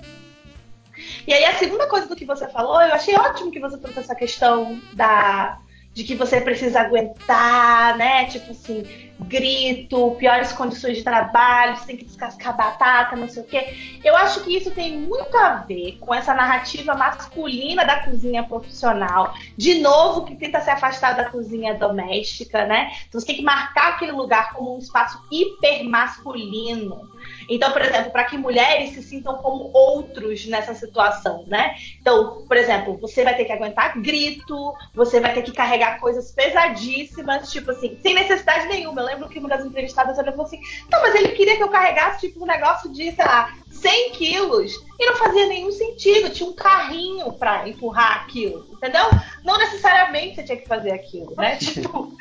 [1.29, 3.99] E aí a segunda coisa do que você falou, eu achei ótimo que você trouxe
[3.99, 5.59] essa questão da
[5.93, 8.26] de que você precisa aguentar, né?
[8.26, 8.87] Tipo assim,
[9.20, 13.74] grito, piores condições de trabalho, você tem que descascar batata, não sei o quê.
[14.05, 19.35] Eu acho que isso tem muito a ver com essa narrativa masculina da cozinha profissional.
[19.57, 22.93] De novo, que tenta se afastar da cozinha doméstica, né?
[23.09, 27.11] Então você tem que marcar aquele lugar como um espaço hiper masculino.
[27.49, 31.74] Então, por exemplo, para que mulheres se sintam como outros nessa situação, né?
[32.01, 36.31] Então, por exemplo, você vai ter que aguentar grito, você vai ter que carregar coisas
[36.33, 39.01] pesadíssimas, tipo assim, sem necessidade nenhuma.
[39.01, 40.61] Eu lembro que uma das entrevistadas olhou e falou assim:
[40.91, 44.72] não, mas ele queria que eu carregasse, tipo, um negócio de, sei lá, 100 quilos
[44.99, 46.31] e não fazia nenhum sentido.
[46.31, 49.05] Tinha um carrinho para empurrar aquilo, entendeu?
[49.45, 51.57] Não necessariamente você tinha que fazer aquilo, né?
[51.79, 52.12] Tipo,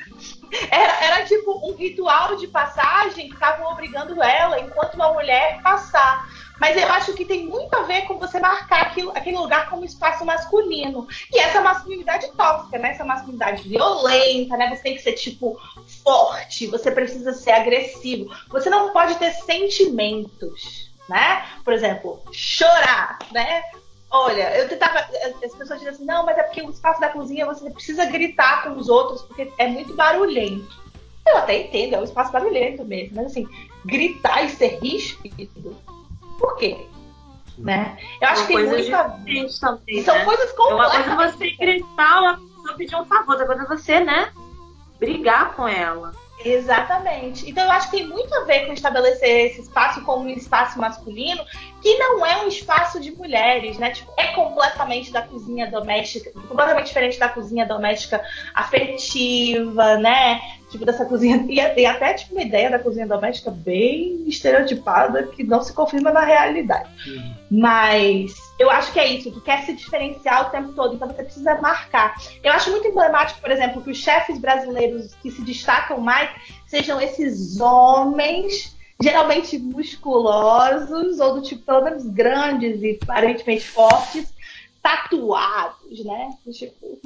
[0.71, 6.27] era, era tipo um ritual de passagem que estavam obrigando ela, enquanto uma mulher, passar.
[6.59, 9.85] Mas eu acho que tem muito a ver com você marcar aquilo, aquele lugar como
[9.85, 11.07] espaço masculino.
[11.31, 12.91] E essa masculinidade tóxica, né?
[12.91, 14.75] Essa masculinidade violenta, né?
[14.75, 15.59] Você tem que ser, tipo,
[16.03, 18.33] forte, você precisa ser agressivo.
[18.49, 21.45] Você não pode ter sentimentos, né?
[21.63, 23.63] Por exemplo, chorar, né?
[24.09, 24.99] Olha, eu tentava.
[24.99, 28.63] As pessoas dizem assim, não, mas é porque o espaço da cozinha você precisa gritar
[28.63, 30.87] com os outros, porque é muito barulhento.
[31.27, 33.45] Eu até entendo, é um espaço barulhento mesmo, mas assim,
[33.85, 35.75] gritar e ser ríspido,
[36.39, 36.77] por quê?
[37.57, 37.97] Né?
[38.21, 39.47] Eu acho São que tem muito a ver.
[39.59, 40.25] Também, São né?
[40.25, 41.07] coisas completamente.
[41.07, 44.31] Uma coisa você gritar, uma pessoa pedir um favor, outra coisa você, né?
[44.99, 46.13] Brigar com ela.
[46.45, 47.49] Exatamente.
[47.49, 50.79] Então eu acho que tem muito a ver com estabelecer esse espaço como um espaço
[50.79, 51.43] masculino,
[51.81, 53.91] que não é um espaço de mulheres, né?
[53.91, 58.23] Tipo, é completamente da cozinha doméstica, completamente diferente da cozinha doméstica
[58.53, 60.41] afetiva, né?
[60.69, 61.37] Tipo, dessa cozinha.
[61.47, 66.11] E, e até tipo uma ideia da cozinha doméstica bem estereotipada que não se confirma
[66.11, 66.89] na realidade.
[67.07, 67.33] Uhum.
[67.49, 71.23] Mas eu acho que é isso, que quer se diferenciar o tempo todo, então você
[71.23, 72.15] precisa marcar.
[72.43, 76.29] Eu acho muito emblemático, por exemplo, que os chefes brasileiros que se destacam mais
[76.65, 84.33] sejam esses homens geralmente musculosos ou do tipo pelo menos grandes e aparentemente fortes,
[84.81, 86.31] tatuados, né?
[86.51, 86.99] Tipo,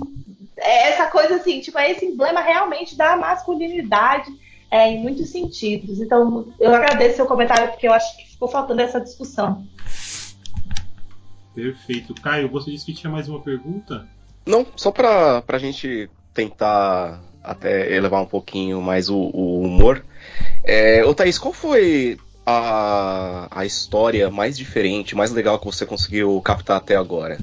[0.57, 4.31] é essa coisa assim, tipo, é esse emblema realmente da masculinidade
[4.69, 5.99] é, em muitos sentidos.
[5.99, 9.65] Então, eu agradeço seu comentário porque eu acho que ficou faltando essa discussão.
[11.53, 12.13] Perfeito.
[12.15, 14.07] Caio, você disse que tinha mais uma pergunta?
[14.45, 20.05] Não, só para a gente tentar até elevar um pouquinho mais o, o humor.
[20.63, 26.39] É, ô Thaís, qual foi a, a história mais diferente, mais legal que você conseguiu
[26.41, 27.39] captar até agora?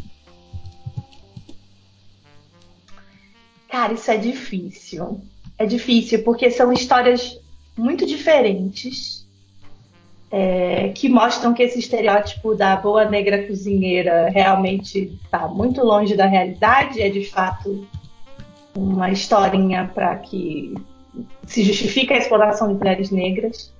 [3.68, 5.20] Cara, isso é difícil.
[5.58, 7.38] É difícil porque são histórias
[7.76, 9.26] muito diferentes
[10.30, 16.26] é, que mostram que esse estereótipo da boa negra cozinheira realmente está muito longe da
[16.26, 17.00] realidade.
[17.00, 17.86] É de fato
[18.74, 20.74] uma historinha para que
[21.46, 23.72] se justifique a exploração de mulheres negras.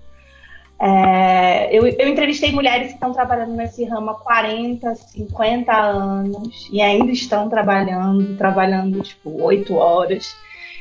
[0.81, 6.81] É, eu, eu, entrevistei mulheres que estão trabalhando nesse ramo há 40, 50 anos e
[6.81, 10.37] ainda estão trabalhando, trabalhando tipo 8 horas.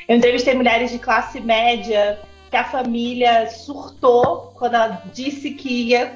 [0.07, 6.15] Eu entrevistei mulheres de classe média que a família surtou quando ela disse que ia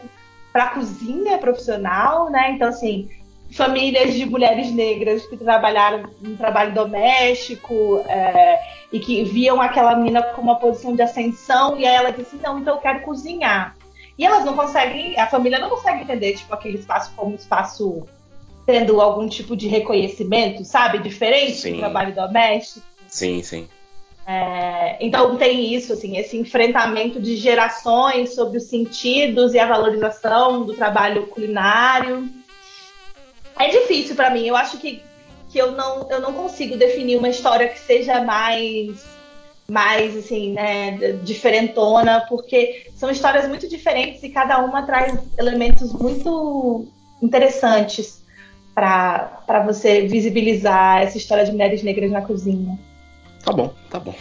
[0.53, 2.51] para a cozinha profissional, né?
[2.51, 3.09] Então, assim,
[3.51, 8.59] famílias de mulheres negras que trabalharam no trabalho doméstico é,
[8.91, 12.59] e que viam aquela menina com uma posição de ascensão e aí ela disse, não,
[12.59, 13.75] então eu quero cozinhar.
[14.17, 18.03] E elas não conseguem, a família não consegue entender, tipo, aquele espaço como um espaço
[18.65, 20.99] tendo algum tipo de reconhecimento, sabe?
[20.99, 21.73] Diferente sim.
[21.73, 22.85] do trabalho doméstico.
[23.07, 23.67] Sim, sim.
[24.25, 30.63] É, então tem isso, assim, esse enfrentamento de gerações sobre os sentidos e a valorização
[30.63, 32.29] do trabalho culinário.
[33.59, 34.45] É difícil para mim.
[34.45, 35.03] Eu acho que,
[35.49, 39.11] que eu, não, eu não consigo definir uma história que seja mais
[39.69, 46.85] mais assim, né, diferentona, porque são histórias muito diferentes e cada uma traz elementos muito
[47.21, 48.21] interessantes
[48.75, 52.77] para você visibilizar essa história de mulheres negras na cozinha.
[53.45, 54.13] Tá bom, tá bom.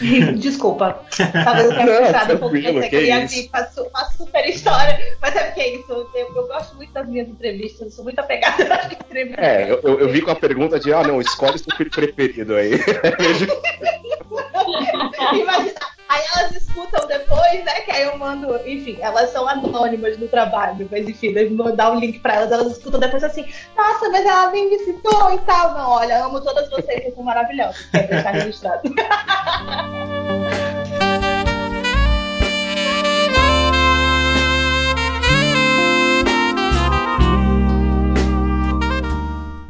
[0.38, 1.04] Desculpa.
[1.44, 2.88] Talvez eu tenha puxado um pouquinho.
[2.88, 5.16] Queria vir uma, uma super história.
[5.20, 5.92] Mas é porque é isso.
[5.92, 7.80] Eu, eu, gosto muito das minhas entrevistas.
[7.80, 9.44] Eu sou muito apegada nas entrevistas.
[9.44, 12.72] É, eu, eu, vi com a pergunta de: ah, não, escolhe seu filho preferido aí.
[15.32, 15.91] Imagina.
[16.12, 17.80] Aí elas escutam depois, né?
[17.86, 21.98] Que aí eu mando, enfim, elas são anônimas no trabalho, mas enfim, devo mandar um
[21.98, 25.72] link pra elas, elas escutam depois assim, nossa, mas ela me visitou e tal.
[25.72, 27.86] Não, olha, amo todas vocês, vocês são maravilhosas.
[27.90, 28.82] Quero deixar registrado.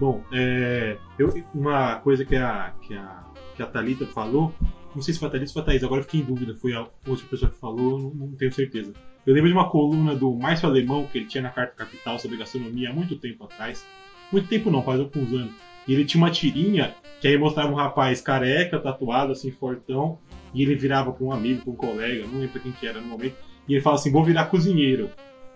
[0.01, 3.23] Bom, é, eu, uma coisa que a, que a,
[3.55, 4.53] que a Thalita falou
[4.95, 6.55] não sei se foi a Thalita ou foi a Thaís, agora fiquei em dúvida.
[6.55, 8.93] Foi a outra pessoa que falou, não, não tenho certeza.
[9.27, 12.37] Eu lembro de uma coluna do Márcio Alemão que ele tinha na Carta Capital sobre
[12.37, 13.87] gastronomia há muito tempo atrás.
[14.31, 15.53] Muito tempo não, faz alguns anos.
[15.87, 20.19] E ele tinha uma tirinha que aí mostrava um rapaz careca, tatuado, assim, fortão,
[20.55, 23.07] e ele virava para um amigo, para um colega, não lembro quem que era no
[23.07, 23.35] momento,
[23.69, 25.09] e ele fala assim: vou virar cozinheiro.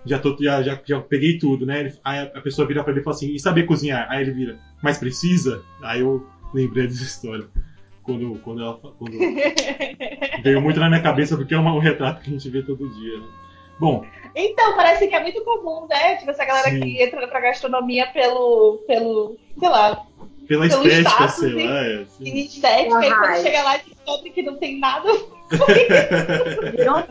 [0.04, 1.92] Já, tô, já, já, já peguei tudo, né?
[2.04, 4.06] Aí a pessoa vira para ele e fala assim: e saber cozinhar?
[4.08, 5.62] Aí ele vira, mas precisa?
[5.82, 6.24] Aí eu
[6.54, 7.46] lembrei dessa história
[8.06, 9.18] quando, quando ela quando
[10.42, 12.88] veio muito na minha cabeça porque é um, um, retrato que a gente vê todo
[12.88, 13.26] dia, né?
[13.78, 14.06] Bom.
[14.34, 16.16] Então, parece que é muito comum, né?
[16.16, 16.80] Tipo, essa galera sim.
[16.80, 18.78] que entra pra gastronomia pelo.
[18.86, 19.36] pelo.
[19.58, 20.06] sei lá.
[20.48, 21.84] Pela pelo estética, status, sei lá.
[21.84, 22.36] É, assim.
[22.38, 25.10] estética, e quando chega lá e descobre que não tem nada.
[26.74, 27.04] virou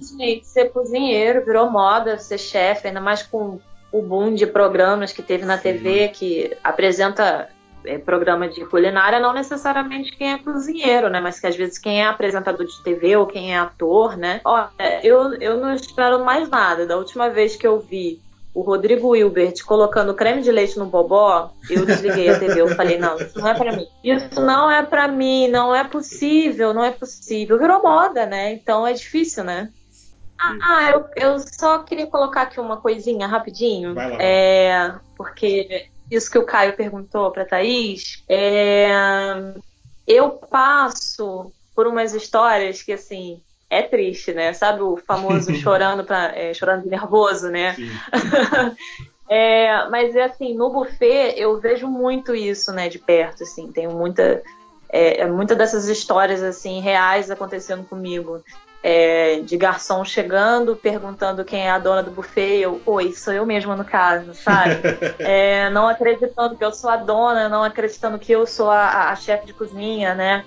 [0.00, 3.60] gente, ser cozinheiro, virou moda ser chefe, ainda mais com
[3.92, 7.50] o boom de programas que teve na TV que apresenta
[7.84, 11.20] é, programa de culinária, não necessariamente quem é cozinheiro, né?
[11.20, 14.40] Mas que às vezes quem é apresentador de TV ou quem é ator, né?
[14.44, 14.70] Olha,
[15.02, 16.86] eu, eu não espero mais nada.
[16.86, 18.20] Da última vez que eu vi
[18.52, 22.60] o Rodrigo Hilbert colocando creme de leite no bobó, eu desliguei a TV.
[22.60, 23.86] Eu falei, não, isso não é para mim.
[24.02, 27.58] Isso não é para mim, não é possível, não é possível.
[27.58, 28.52] Virou moda, né?
[28.52, 29.70] Então é difícil, né?
[30.38, 33.94] Ah, eu, eu só queria colocar aqui uma coisinha rapidinho.
[34.18, 38.88] É, porque isso que o Caio perguntou para Thaís, é,
[40.06, 44.52] eu passo por umas histórias que, assim, é triste, né?
[44.52, 47.76] Sabe o famoso chorando, pra, é, chorando de nervoso, né?
[49.28, 53.70] é, mas, é assim, no buffet eu vejo muito isso, né, de perto, assim.
[53.70, 54.42] Tenho muita...
[54.92, 58.42] É, muita dessas histórias, assim, reais acontecendo comigo
[58.82, 63.44] é, de garçom chegando, perguntando quem é a dona do buffet, eu, oi, sou eu
[63.44, 64.76] mesma no caso, sabe?
[65.18, 69.16] é, não acreditando que eu sou a dona, não acreditando que eu sou a, a
[69.16, 70.44] chefe de cozinha, né?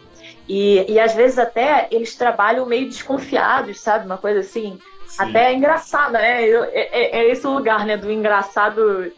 [0.47, 4.05] E, e às vezes até eles trabalham meio desconfiados, sabe?
[4.05, 5.23] Uma coisa assim, Sim.
[5.23, 6.43] até é engraçada, né?
[6.43, 7.95] É, é, é, esse lugar, né?
[7.97, 9.11] Do engraçado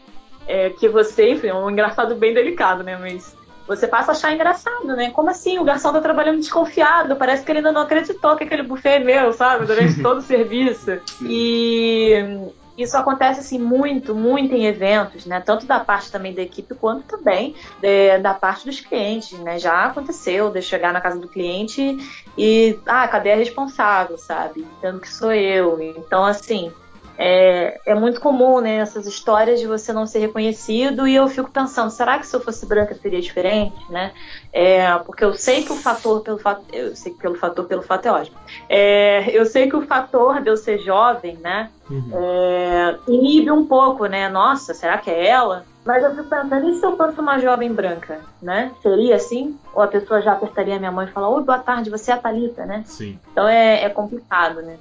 [0.46, 2.96] é, que você, enfim, um engraçado bem delicado, né?
[2.96, 3.34] Mas
[3.66, 5.10] você passa a achar engraçado, né?
[5.10, 5.58] Como assim?
[5.58, 8.98] O garçom tá trabalhando desconfiado, parece que ele ainda não acreditou que aquele buffet é
[8.98, 9.66] meu, sabe?
[9.66, 10.98] Durante todo o serviço.
[11.22, 15.40] E isso acontece assim muito, muito em eventos, né?
[15.40, 19.58] Tanto da parte também da equipe quanto também de, da parte dos clientes, né?
[19.58, 21.96] Já aconteceu de chegar na casa do cliente
[22.36, 24.66] e ah, cadê a responsável, sabe?
[24.76, 25.80] Dizendo que sou eu.
[25.80, 26.70] Então assim,
[27.18, 31.50] é, é muito comum, né, essas histórias de você não ser reconhecido, e eu fico
[31.50, 34.12] pensando, será que se eu fosse branca seria diferente, né?
[34.52, 37.82] É, porque eu sei que o fator pelo fato, eu sei que pelo fator pelo
[37.82, 38.36] fato é ótimo.
[38.68, 42.10] É, eu sei que o fator de eu ser jovem, né, uhum.
[42.12, 44.28] é, inibe um pouco, né?
[44.28, 45.64] Nossa, será que é ela?
[45.84, 48.72] Mas eu fico pensando, e se eu fosse uma jovem branca, né?
[48.82, 49.56] Seria assim?
[49.72, 52.18] Ou a pessoa já apertaria minha mão e falar, oi, boa tarde, você é a
[52.18, 52.82] Thalita, né?
[52.84, 53.16] Sim.
[53.30, 54.78] Então é, é complicado, né?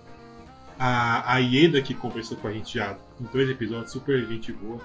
[0.78, 4.80] A, a Ieda, que conversou com a gente já em dois episódios, super gente boa,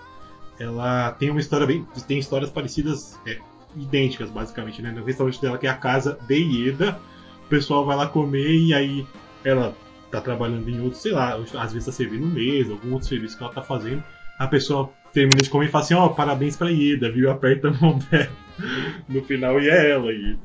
[0.58, 1.86] ela tem uma história bem.
[2.06, 3.38] tem histórias parecidas, é,
[3.76, 4.92] idênticas, basicamente, né?
[4.92, 7.00] No restaurante dela, que é a casa de Ieda,
[7.44, 9.06] o pessoal vai lá comer e aí
[9.44, 9.74] ela
[10.10, 13.42] tá trabalhando em outro, sei lá, às vezes tá servindo mesa, algum outro serviço que
[13.42, 14.02] ela tá fazendo.
[14.38, 17.30] A pessoa termina de comer e fala assim, ó, oh, parabéns pra Ieda, viu?
[17.30, 18.30] Aperta a mão dela.
[19.08, 20.12] No final, e é ela.
[20.12, 20.36] E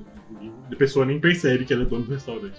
[0.71, 2.55] a pessoa nem percebe que ela é dona do restaurante.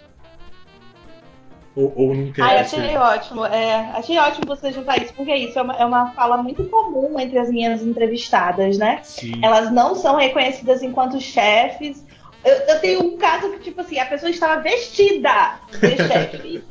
[1.76, 2.42] Ou, ou não quer?
[2.42, 2.96] Ah, achei ser...
[2.96, 3.44] ótimo.
[3.44, 7.20] É, achei ótimo você juntar isso, porque isso é uma, é uma fala muito comum
[7.20, 9.00] entre as minhas entrevistadas, né?
[9.02, 9.40] Sim.
[9.44, 12.02] Elas não são reconhecidas enquanto chefes.
[12.42, 16.64] Eu, eu, tenho um caso que, tipo assim, a pessoa estava vestida de chefe.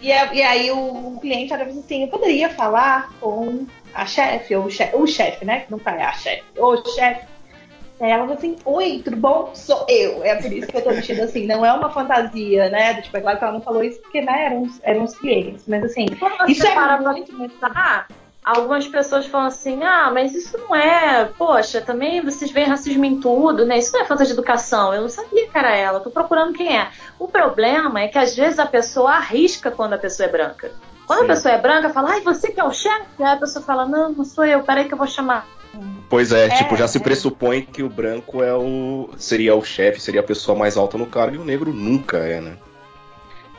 [0.00, 4.64] e, e, aí o, o cliente era assim, eu poderia falar com a chefe, ou
[4.64, 5.60] o chefe, o chefe, né?
[5.60, 6.44] Que não tá, é a chefe.
[6.56, 7.35] Ô, chefe, Aí
[7.98, 9.50] ela falou assim, oi, tudo bom?
[9.54, 10.22] Sou eu.
[10.22, 13.00] É por isso que eu tô vestindo assim, não é uma fantasia, né?
[13.00, 15.64] Tipo, é claro que ela não falou isso porque, né, eram, eram os clientes.
[15.66, 16.06] Mas assim,
[16.48, 17.54] isso é muito, muito.
[17.62, 18.06] Ah,
[18.44, 21.24] algumas pessoas falam assim: ah, mas isso não é.
[21.38, 23.78] Poxa, também vocês veem racismo em tudo, né?
[23.78, 24.94] Isso não é falta de educação.
[24.94, 26.90] Eu não sabia que era ela, tô procurando quem é.
[27.18, 30.70] O problema é que às vezes a pessoa arrisca quando a pessoa é branca.
[31.06, 31.24] Quando Sim.
[31.24, 33.06] a pessoa é branca, fala, ai, você que é o chefe?
[33.20, 35.46] Aí a pessoa fala, não, não sou eu, peraí que eu vou chamar.
[36.08, 37.00] Pois é, é tipo, já se é.
[37.00, 39.10] pressupõe que o branco é o.
[39.16, 42.40] seria o chefe, seria a pessoa mais alta no cargo, e o negro nunca é,
[42.40, 42.56] né?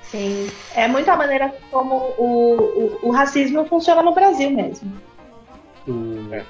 [0.04, 0.50] Sim.
[0.74, 4.92] É muito a maneira como o, o, o racismo funciona no Brasil mesmo.
[5.88, 6.34] O...
[6.34, 6.44] É.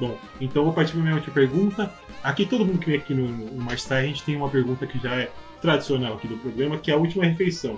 [0.00, 1.92] Bom, então vou partir para minha última pergunta.
[2.24, 5.14] Aqui todo mundo que vem aqui no, no a gente tem uma pergunta que já
[5.14, 7.76] é tradicional aqui do programa, que é a última refeição.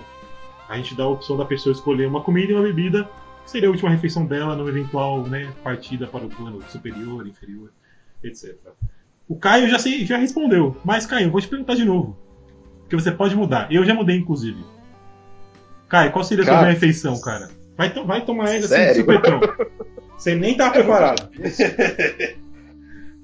[0.68, 3.09] A gente dá a opção da pessoa escolher uma comida e uma bebida,
[3.47, 7.70] seria a última refeição dela numa eventual né, partida para o plano superior, inferior,
[8.22, 8.55] etc.
[9.28, 12.16] O Caio já, sei, já respondeu, mas Caio, eu vou te perguntar de novo.
[12.80, 13.72] Porque você pode mudar.
[13.72, 14.62] Eu já mudei, inclusive.
[15.88, 17.49] Caio, qual seria a sua refeição, cara?
[17.76, 19.40] Vai, to vai tomar ela assim supetão.
[20.16, 21.28] Você nem tá preparado.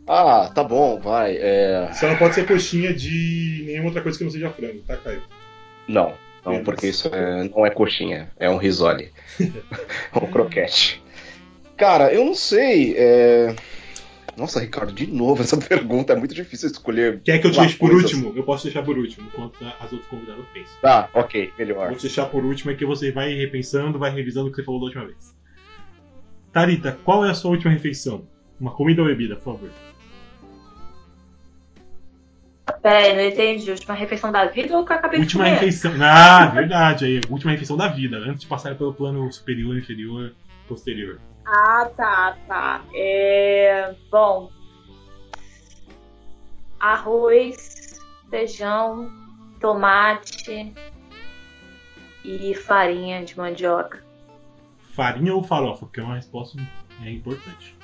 [0.07, 1.37] ah, tá bom, vai.
[1.39, 1.91] É...
[1.93, 5.23] Só não pode ser coxinha de nenhuma outra coisa que não seja frango, tá, Caio?
[5.87, 6.15] Não,
[6.45, 9.11] não, porque isso é, não é coxinha, é um risole.
[10.15, 11.03] um croquete.
[11.77, 12.95] Cara, eu não sei.
[12.97, 13.55] É...
[14.37, 16.13] Nossa, Ricardo, de novo essa pergunta.
[16.13, 17.21] É muito difícil escolher.
[17.23, 18.29] Quer que eu te deixe por último?
[18.29, 18.39] Assim.
[18.39, 20.77] Eu posso deixar por último, enquanto as outras convidadas pensam.
[20.81, 21.89] Tá, ok, melhor.
[21.89, 24.65] Vou te deixar por último, é que você vai repensando, vai revisando o que você
[24.65, 25.35] falou da última vez.
[26.53, 28.27] Tarita, qual é a sua última refeição?
[28.61, 29.71] Uma comida ou bebida, por favor?
[32.83, 33.71] Peraí, não entendi.
[33.71, 35.61] Última refeição da vida ou que eu acabei última de comer?
[35.61, 35.93] refeição.
[36.01, 37.05] Ah, verdade.
[37.05, 40.33] Aí, última refeição da vida, antes de passar pelo plano superior, inferior,
[40.69, 41.19] posterior.
[41.47, 42.83] Ah, tá, tá.
[42.95, 43.95] É...
[44.11, 44.51] Bom.
[46.79, 48.01] Arroz,
[48.31, 49.11] feijão,
[49.61, 50.73] tomate
[52.25, 54.03] e farinha de mandioca.
[54.95, 55.87] Farinha ou farofa?
[55.87, 56.59] Porque é uma resposta
[57.03, 57.80] é importante.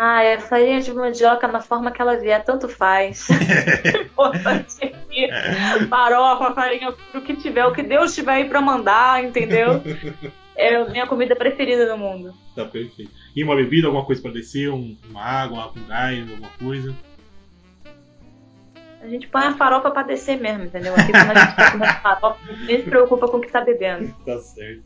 [0.00, 3.26] Ah, é farinha de mandioca na forma que ela vier, tanto faz.
[5.90, 9.82] Farofa, farinha, o que tiver, o que Deus tiver aí pra mandar, entendeu?
[10.54, 12.32] É a minha comida preferida do mundo.
[12.54, 13.10] Tá perfeito.
[13.34, 14.70] E uma bebida, alguma coisa pra descer?
[14.70, 16.94] Um, uma água, um gás, alguma coisa?
[19.00, 20.94] A gente põe a farofa pra descer mesmo, entendeu?
[20.94, 24.14] Aqui quando a gente tá comendo farofa, ninguém se preocupa com o que tá bebendo.
[24.24, 24.82] Tá certo.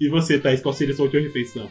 [0.00, 1.70] E você, Thaís, qual seria a sua última refeição?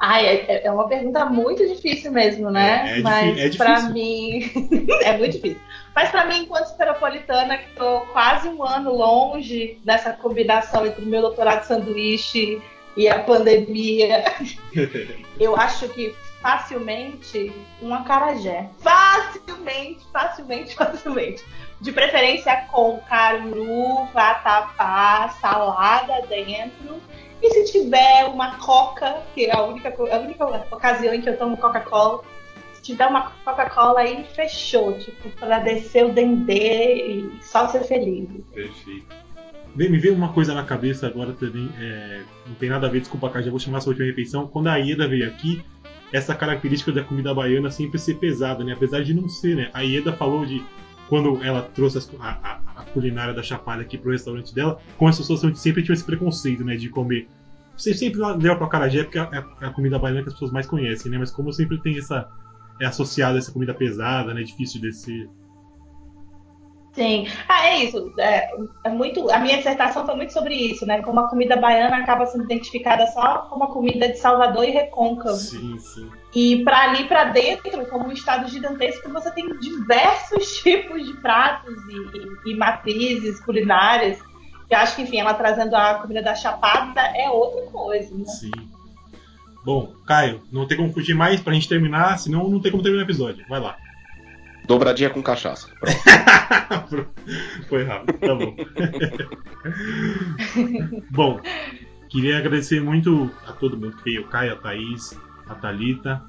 [0.00, 2.84] Ai, é, é uma pergunta muito difícil mesmo, né?
[2.86, 4.50] É, é Mas é para mim
[5.02, 5.60] é muito difícil.
[5.94, 11.08] Mas para mim, enquanto esteropolitana, que estou quase um ano longe dessa combinação entre o
[11.08, 12.62] meu doutorado de sanduíche
[12.96, 14.24] e a pandemia,
[15.40, 18.68] eu acho que facilmente um acarajé.
[18.78, 21.44] Facilmente, facilmente, facilmente.
[21.80, 27.00] De preferência com caruru, vatapá, salada dentro
[27.42, 31.36] e se tiver uma coca, que é a única, a única ocasião em que eu
[31.36, 32.22] tomo Coca-Cola,
[32.74, 38.28] se tiver uma Coca-Cola aí, fechou, tipo, para descer o dendê e só ser feliz.
[38.52, 39.06] Perfeito.
[39.74, 43.30] Me veio uma coisa na cabeça agora também, é, não tem nada a ver, desculpa,
[43.40, 44.46] já vou chamar essa última refeição.
[44.48, 45.62] Quando a Ieda veio aqui,
[46.12, 48.72] essa característica da comida baiana sempre ser pesada, né?
[48.72, 49.70] Apesar de não ser, né?
[49.72, 50.64] A Ieda falou de
[51.08, 55.22] quando ela trouxe a, a, a culinária da Chapada aqui pro restaurante dela, com essa
[55.22, 57.28] situação de sempre tinha esse preconceito, né, de comer.
[57.76, 60.66] Você sempre leva pra Carajé porque é, é a comida baiana que as pessoas mais
[60.66, 61.18] conhecem, né?
[61.18, 62.28] Mas como sempre tem essa.
[62.80, 64.42] É associada a essa comida pesada, né?
[64.42, 65.28] Difícil de descer.
[66.92, 67.28] Sim.
[67.48, 68.12] Ah, é isso.
[68.18, 68.50] É,
[68.84, 71.00] é, muito, a minha dissertação foi muito sobre isso, né?
[71.02, 75.36] Como a comida baiana acaba sendo identificada só como a comida de Salvador e Recôncavo.
[75.36, 76.10] Sim, sim.
[76.34, 81.74] E para ali para dentro, como um estado gigantesco, você tem diversos tipos de pratos
[81.88, 84.18] e, e, e matrizes culinárias.
[84.68, 88.24] Eu acho que, enfim, ela trazendo a comida da Chapada é outra coisa, né?
[88.26, 88.50] Sim.
[89.64, 93.04] Bom, Caio, não tem como fugir mais pra gente terminar, senão não tem como terminar
[93.04, 93.44] o episódio.
[93.48, 93.76] Vai lá.
[94.68, 95.66] Dobradinha com cachaça.
[97.70, 98.54] Foi rápido, tá bom.
[101.10, 101.40] bom,
[102.10, 105.18] queria agradecer muito a todo mundo que veio, o Caio, a Thaís,
[105.48, 106.22] a Thalita.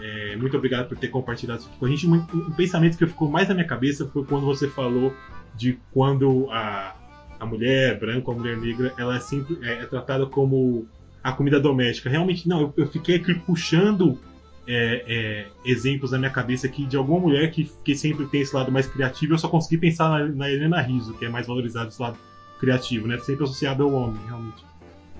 [0.00, 2.06] É, muito obrigado por ter compartilhado isso com a gente.
[2.06, 5.14] Um, um, pensamento que ficou mais na minha cabeça foi quando você falou
[5.54, 6.96] de quando a,
[7.38, 10.88] a mulher branca, a mulher negra, ela é sempre é, é tratada como
[11.22, 12.08] a comida doméstica.
[12.08, 14.18] Realmente, não, eu, eu fiquei aqui puxando
[14.66, 18.54] é, é, exemplos na minha cabeça aqui de alguma mulher que, que sempre tem esse
[18.54, 19.34] lado mais criativo.
[19.34, 22.18] Eu só consegui pensar na, na Helena Riso, que é mais valorizado esse lado
[22.60, 23.18] criativo, né?
[23.18, 24.64] Sempre associado ao homem, realmente.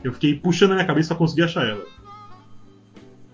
[0.04, 1.84] Eu fiquei puxando na minha cabeça pra conseguir achar ela.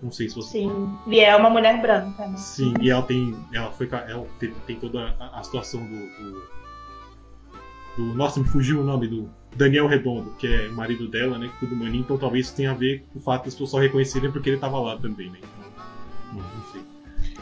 [0.01, 0.59] Não sei se você.
[0.59, 2.37] Sim, e é uma mulher branca, né?
[2.37, 3.35] Sim, e ela tem.
[3.51, 3.87] Ela foi.
[3.91, 6.43] Ela tem, tem toda a, a situação do, do,
[7.97, 8.15] do.
[8.15, 11.51] Nossa, me fugiu o nome do Daniel Redondo, que é marido dela, né?
[11.59, 14.31] Tudo maninho, então talvez isso tenha a ver com o fato das pessoas só reconhecerem
[14.31, 15.39] porque ele tava lá também, né?
[15.39, 15.68] Então.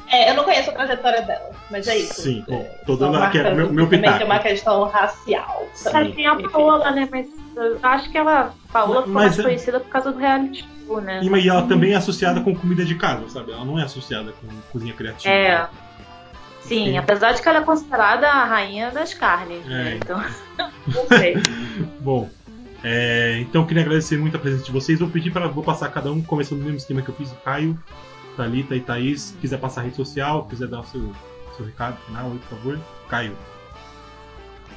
[0.09, 2.22] É, eu não conheço a trajetória dela, mas é isso.
[2.22, 4.18] Sim, bom, É, tô dando aqui meu, meu também pitaco.
[4.19, 5.68] tem uma questão racial.
[5.73, 5.89] Sim.
[5.91, 6.49] Mas tem a Enfim.
[6.49, 7.07] Paola, né?
[7.11, 8.53] Mas eu acho que ela.
[8.72, 11.19] Paola ficou mais é- conhecida por causa do reality show, né?
[11.22, 13.51] E, mas ela também é associada com comida de casa, sabe?
[13.51, 15.34] Ela não é associada com cozinha criativa.
[15.34, 15.68] É.
[16.61, 16.97] Sim, Sim.
[16.97, 19.69] apesar de que ela é considerada a rainha das carnes, É.
[19.69, 19.95] né?
[20.01, 20.23] Então,
[20.88, 21.35] não sei.
[21.99, 22.30] Bom,
[22.81, 24.99] é, então eu queria agradecer muito a presença de vocês.
[24.99, 27.35] Vou pedir para vou passar cada um, começando no mesmo esquema que eu fiz, o
[27.43, 27.77] Caio,
[28.38, 29.22] Thalita e Thaís.
[29.22, 31.11] Se quiser passar rede social, quiser dar o seu,
[31.57, 32.80] seu recado final por favor.
[33.09, 33.35] Caio.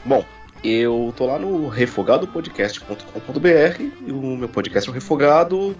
[0.04, 0.24] Bom,
[0.64, 5.76] eu tô lá no refogadopodcast.com.br e o meu podcast é o Refogado.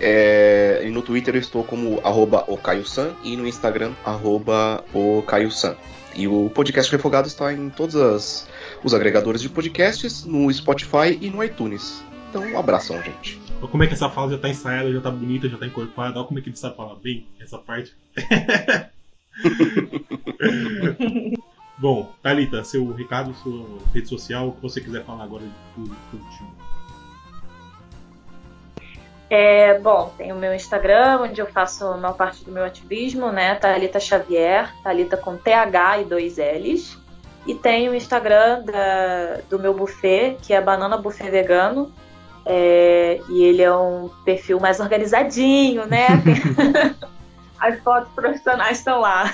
[0.00, 5.76] É, e no Twitter eu estou como arroba ocaiosan e no Instagram arroba ocaiosan.
[6.14, 8.46] E o podcast Refogado está em todos as-
[8.84, 12.02] os agregadores de podcasts, no Spotify e no iTunes.
[12.28, 13.40] Então, um abração, gente.
[13.62, 16.18] Olha Como é que essa fala já tá ensaiada, já tá bonita, já tá encorpada.
[16.18, 17.94] Olha como é que ele sabe falar bem essa parte.
[21.78, 23.64] Bom, Thalita, seu recado, sua
[23.94, 25.44] rede social, o que você quiser falar agora
[25.76, 26.52] do, do último.
[29.30, 33.32] É, bom, tem o meu Instagram, onde eu faço a maior parte do meu ativismo,
[33.32, 33.54] né?
[33.54, 36.98] Thalita Xavier, Thalita com TH e dois L's.
[37.46, 41.90] E tem o Instagram da- do meu buffet, que é Banana Buffet Vegano.
[42.44, 46.06] É, e ele é um perfil mais organizadinho, né?
[47.60, 49.32] As fotos profissionais estão lá.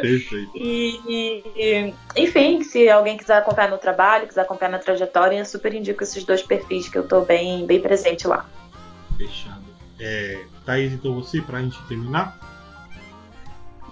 [0.00, 0.50] Perfeito.
[0.54, 5.74] E, e- enfim, se alguém quiser acompanhar no trabalho, quiser acompanhar na trajetória, eu super
[5.74, 8.46] indico esses dois perfis que eu tô bem, bem presente lá.
[9.18, 9.62] Fechado.
[10.00, 12.38] É, Thaís, então você, pra gente terminar.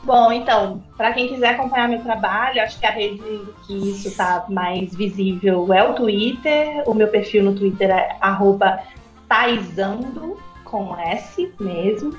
[0.05, 3.23] Bom, então, para quem quiser acompanhar meu trabalho, acho que a rede
[3.67, 6.83] que isso está mais visível é o Twitter.
[6.87, 8.81] O meu perfil no Twitter é arroba
[9.27, 10.37] taizando,
[10.75, 12.19] com S mesmo.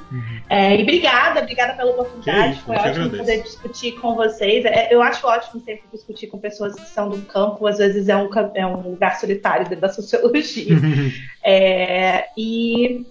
[0.50, 2.54] É, e obrigada, obrigada pela oportunidade.
[2.54, 3.18] isso, Foi ótimo agradeço.
[3.18, 4.64] poder discutir com vocês.
[4.64, 8.16] É, eu acho ótimo sempre discutir com pessoas que são do campo, às vezes é
[8.16, 10.76] um, é um lugar solitário dentro da sociologia.
[11.48, 13.06] É, e,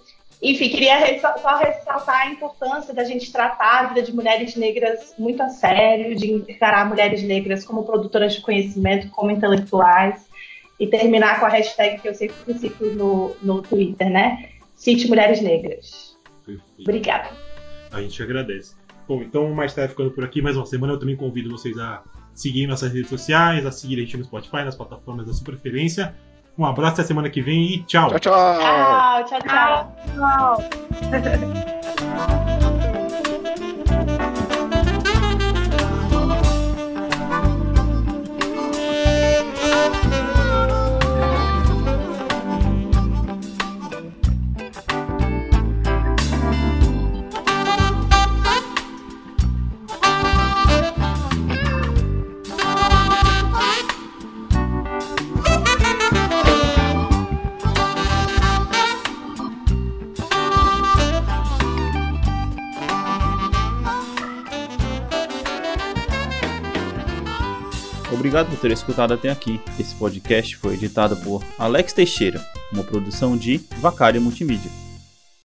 [0.51, 5.41] enfim, queria só ressaltar a importância da gente tratar a vida de mulheres negras muito
[5.41, 10.27] a sério, de encarar mulheres negras como produtoras de conhecimento, como intelectuais,
[10.79, 14.49] e terminar com a hashtag que eu sempre cito no, no Twitter, né?
[14.75, 16.17] Cite Mulheres Negras.
[16.45, 16.81] Perfeito.
[16.81, 17.29] Obrigada.
[17.91, 18.75] A gente agradece.
[19.07, 20.93] Bom, então mais tarde ficando por aqui mais uma semana.
[20.93, 22.03] Eu também convido vocês a
[22.33, 26.13] seguir nossas redes sociais, a seguir a gente no Spotify, nas plataformas da sua preferência.
[26.57, 28.09] Um abraço até semana que vem e tchau!
[28.09, 29.25] Tchau, tchau!
[29.25, 30.57] Tchau, tchau, tchau.
[68.25, 69.61] Obrigado por ter escutado até aqui.
[69.79, 72.43] Esse podcast foi editado por Alex Teixeira,
[72.73, 74.84] uma produção de Vacária Multimídia.